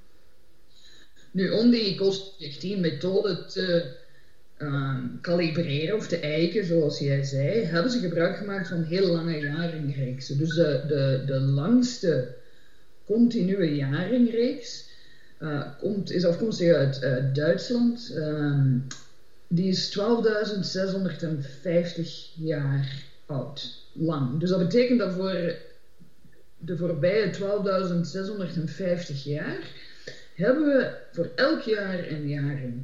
Nu, 1.31 1.51
om 1.51 1.71
die 1.71 1.94
koolstof 1.94 2.35
14 2.38 2.81
methode 2.81 3.44
te 3.47 3.97
ehm, 4.57 5.07
kalibreren 5.21 5.97
of 5.97 6.07
te 6.07 6.16
eiken, 6.16 6.64
zoals 6.64 6.99
jij 6.99 7.25
zei, 7.25 7.64
hebben 7.64 7.92
ze 7.92 7.99
gebruik 7.99 8.37
gemaakt 8.37 8.68
van 8.68 8.83
heel 8.83 9.07
lange 9.07 9.38
jaringreeksen. 9.38 10.38
Dus 10.38 10.55
de, 10.55 10.85
de, 10.88 11.23
de 11.27 11.40
langste 11.40 12.35
continue 13.07 13.75
jaringreeks 13.75 14.87
uh, 15.40 15.62
komt, 15.79 16.11
is 16.11 16.25
afkomstig 16.25 16.75
uit 16.75 17.03
uh, 17.03 17.16
Duitsland. 17.33 18.12
Ehm, 18.16 18.79
die 19.49 19.68
is 19.68 19.99
12.650 19.99 20.05
jaar 22.35 23.05
oud, 23.27 23.85
lang. 23.92 24.40
Dus 24.40 24.51
dat 24.51 24.59
betekent 24.59 24.99
dat 24.99 25.12
voor 25.12 25.55
de 26.59 26.77
voorbije 26.77 27.33
12.650 27.35 29.23
jaar 29.25 29.59
hebben 30.35 30.66
we 30.66 30.97
voor 31.12 31.31
elk 31.35 31.62
jaar 31.62 32.09
een 32.09 32.29
jaring. 32.29 32.83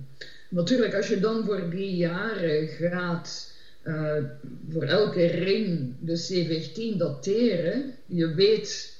Natuurlijk, 0.48 0.94
als 0.94 1.08
je 1.08 1.20
dan 1.20 1.44
voor 1.44 1.70
die 1.70 1.96
jaren 1.96 2.68
gaat 2.68 3.52
uh, 3.84 4.16
voor 4.70 4.82
elke 4.82 5.26
ring 5.26 5.94
de 6.00 6.18
C14 6.18 6.96
dateren, 6.96 7.94
je 8.06 8.34
weet 8.34 8.92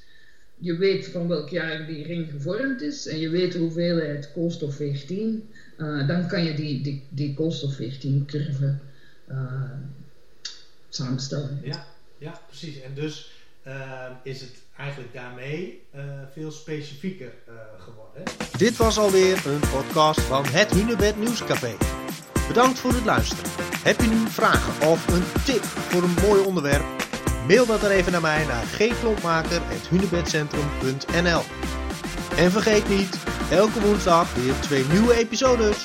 je 0.59 0.77
weet 0.77 1.07
van 1.07 1.29
welk 1.29 1.49
jaar 1.49 1.87
die 1.87 2.07
ring 2.07 2.31
gevormd 2.31 2.81
is 2.81 3.07
en 3.07 3.19
je 3.19 3.29
weet 3.29 3.53
de 3.53 3.59
hoeveelheid 3.59 4.33
koolstof 4.33 4.75
14, 4.75 5.49
uh, 5.79 6.09
dan 6.09 6.29
kan 6.29 6.45
je 6.45 6.55
die, 6.55 6.83
die, 6.83 7.03
die 7.09 7.35
koolstof 7.35 7.75
14 7.75 8.27
curve 8.27 8.79
uh, 9.29 9.71
samenstellen. 10.89 11.61
Ja, 11.63 11.87
ja, 12.19 12.41
precies. 12.49 12.81
En 12.81 12.95
dus 12.95 13.31
uh, 13.67 13.75
is 14.23 14.41
het 14.41 14.63
eigenlijk 14.77 15.13
daarmee 15.13 15.87
veel 16.33 16.51
specifieker 16.51 17.33
geworden. 17.79 18.23
Dit 18.57 18.77
was 18.77 18.99
alweer 18.99 19.47
een 19.47 19.61
podcast 19.73 20.21
van 20.21 20.45
het 20.47 20.71
Hunebed 20.71 21.17
Nieuwscafé. 21.17 21.77
Bedankt 22.49 22.79
voor 22.79 22.93
het 22.93 23.05
luisteren. 23.05 23.45
Heb 23.83 24.01
je 24.01 24.07
nu 24.07 24.29
vragen 24.29 24.89
of 24.89 25.09
een 25.09 25.25
tip 25.45 25.65
voor 25.65 26.03
een 26.03 26.15
mooi 26.29 26.45
onderwerp? 26.45 26.85
Mail 27.47 27.67
dat 27.67 27.83
er 27.83 27.91
even 27.91 28.13
naar 28.13 28.21
mij 28.21 28.47
naar 28.47 28.65
gklompmaker.hunebedcentrum.nl 28.65 31.43
En 32.37 32.51
vergeet 32.51 32.89
niet, 32.89 33.19
elke 33.51 33.81
woensdag 33.81 34.35
weer 34.35 34.55
twee 34.61 34.85
nieuwe 34.85 35.15
episodes. 35.15 35.85